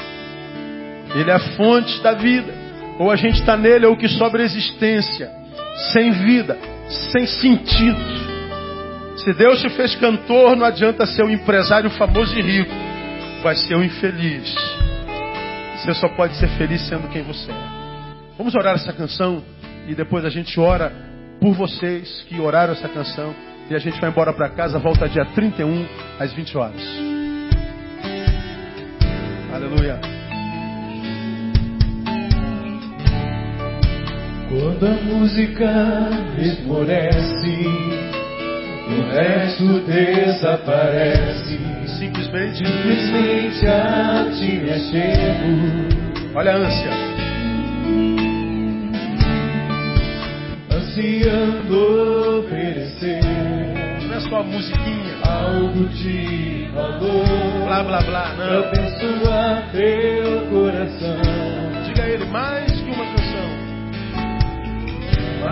[1.15, 2.64] Ele é a fonte da vida.
[2.99, 5.31] Ou a gente está nele, ou que sobra existência,
[5.93, 6.57] sem vida,
[7.13, 8.25] sem sentido.
[9.17, 12.73] Se Deus te fez cantor, não adianta ser um empresário famoso e rico.
[13.43, 14.55] Vai ser um infeliz.
[15.77, 17.75] Você só pode ser feliz sendo quem você é.
[18.37, 19.43] Vamos orar essa canção
[19.89, 20.93] e depois a gente ora
[21.41, 23.35] por vocês que oraram essa canção.
[23.71, 25.87] E a gente vai embora para casa, volta dia 31
[26.19, 26.83] às 20 horas.
[29.53, 30.14] Aleluia.
[34.61, 35.69] Quando a música
[36.39, 37.67] esmorece,
[38.87, 41.59] o resto desaparece.
[41.99, 46.37] Simplesmente, simplesmente a ti me chego.
[46.37, 46.91] Olha a ânsia.
[50.71, 53.25] Ansiando oferecer.
[54.07, 55.15] Não é só a musiquinha.
[55.25, 57.67] Algo de valor.
[57.67, 58.69] Blá blá blá, não.
[58.69, 61.19] Abençoar teu coração.
[61.87, 62.74] Diga a ele mais.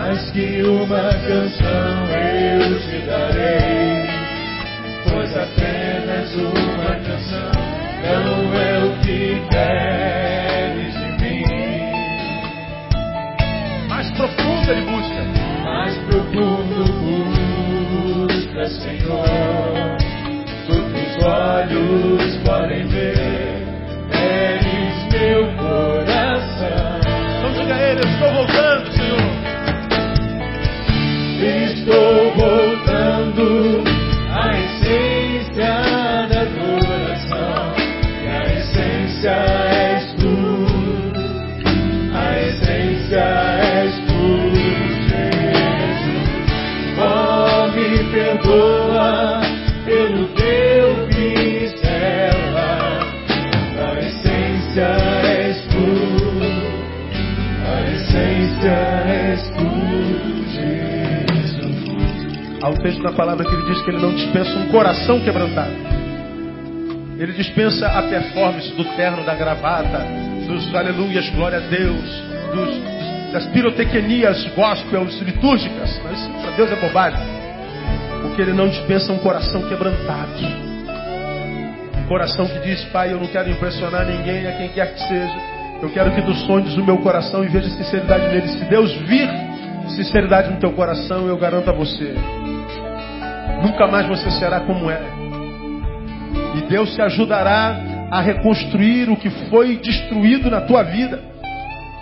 [0.05, 4.05] Mais que uma canção eu te darei,
[5.07, 7.51] pois apenas uma canção
[8.03, 11.45] não é o que queres de mim.
[13.87, 15.23] Mais profundo ele busca,
[15.63, 16.83] mais profundo
[18.27, 19.95] busca, Senhor.
[20.67, 23.15] Os olhos podem ver,
[24.11, 26.99] eres meu coração.
[27.39, 28.72] Então diga a ele, eu estou voltando,
[63.03, 65.73] na palavra que ele diz que ele não dispensa um coração quebrantado.
[67.19, 70.05] Ele dispensa a performance do terno, da gravata,
[70.47, 72.23] dos aleluias, glória a Deus,
[72.53, 76.01] dos, das pirotecnias gospels litúrgicas.
[76.03, 77.19] Mas isso para Deus é bobagem.
[78.21, 80.31] Porque ele não dispensa um coração quebrantado.
[81.99, 85.35] Um coração que diz, Pai, eu não quero impressionar ninguém, a quem quer que seja.
[85.81, 88.47] Eu quero que tu sondes o meu coração e veja sinceridade nele.
[88.47, 89.29] Se Deus vir
[89.89, 92.15] sinceridade no teu coração, eu garanto a você.
[93.63, 95.01] Nunca mais você será como é.
[96.55, 97.77] E Deus te ajudará
[98.11, 101.19] a reconstruir o que foi destruído na tua vida.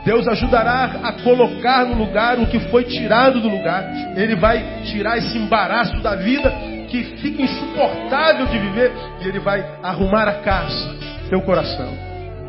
[0.03, 3.85] Deus ajudará a colocar no lugar o que foi tirado do lugar.
[4.15, 6.51] Ele vai tirar esse embaraço da vida
[6.89, 8.91] que fica insuportável de viver
[9.21, 10.95] e ele vai arrumar a casa,
[11.29, 11.93] teu coração.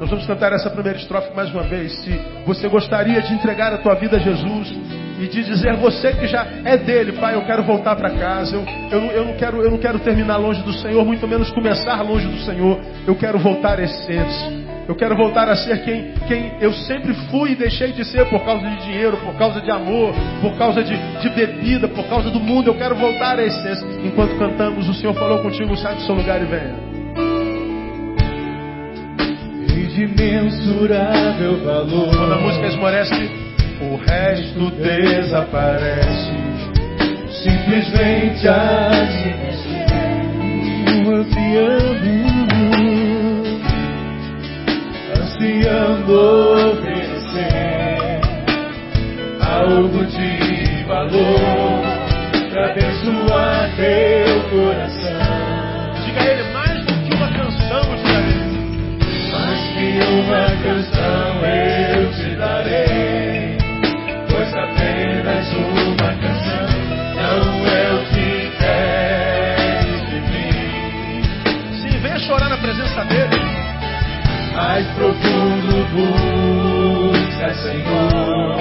[0.00, 1.92] Nós vamos cantar essa primeira estrofe mais uma vez.
[2.02, 4.74] Se você gostaria de entregar a tua vida a Jesus
[5.22, 8.56] e de dizer você que já é dele, Pai, eu quero voltar para casa.
[8.56, 12.02] Eu, eu, eu, não quero, eu não quero terminar longe do Senhor, muito menos começar
[12.02, 12.80] longe do Senhor.
[13.06, 14.62] Eu quero voltar à essência.
[14.88, 18.44] Eu quero voltar a ser quem, quem eu sempre fui e deixei de ser por
[18.44, 22.40] causa de dinheiro, por causa de amor, por causa de, de bebida, por causa do
[22.40, 22.66] mundo.
[22.66, 23.86] Eu quero voltar à essência.
[24.04, 26.92] Enquanto cantamos, o Senhor falou contigo, sai do seu lugar e venha.
[29.92, 32.08] de imensurável valor.
[32.16, 33.41] Quando a música esmorece,
[33.82, 36.32] o resto desaparece.
[37.42, 39.42] Simplesmente admitindo,
[41.16, 42.12] ansiando,
[45.18, 46.12] ansiando
[46.70, 48.20] oferecer
[49.40, 51.82] algo de valor
[52.50, 55.22] para abençoar teu coração.
[56.04, 58.52] Diga a ele mais do que uma canção, Israel.
[59.32, 59.88] Mais que
[60.20, 62.01] uma canção eu
[72.92, 73.40] presença dele.
[74.54, 78.56] Mais profundo busca, Senhor,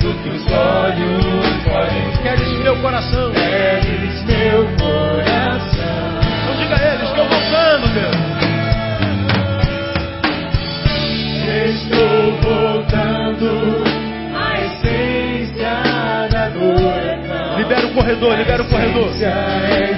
[0.00, 3.32] do que os olhos podem Queres meu coração.
[3.32, 6.20] Queres meu coração.
[6.42, 8.16] Então diga a ele, estou voltando, Deus.
[11.70, 13.48] Estou voltando
[14.36, 15.72] à essência
[16.30, 17.58] da adoração.
[17.58, 19.08] Libera o corredor, libera o corredor.
[19.08, 19.90] A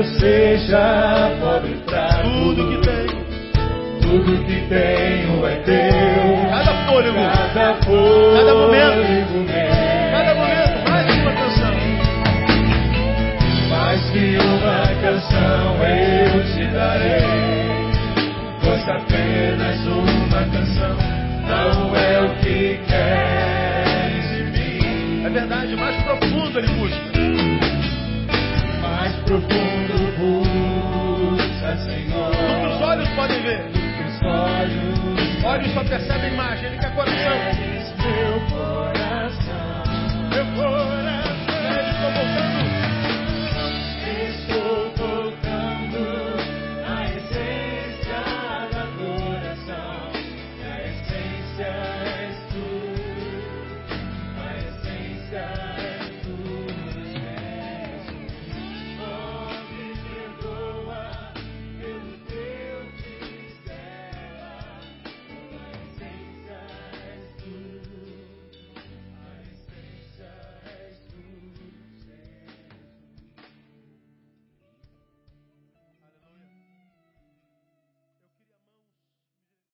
[0.00, 3.20] eu seja pobre fraco, tudo que tenho,
[4.00, 6.50] tudo que tenho é teu.
[6.50, 8.29] cada fôlego, Cada fôlego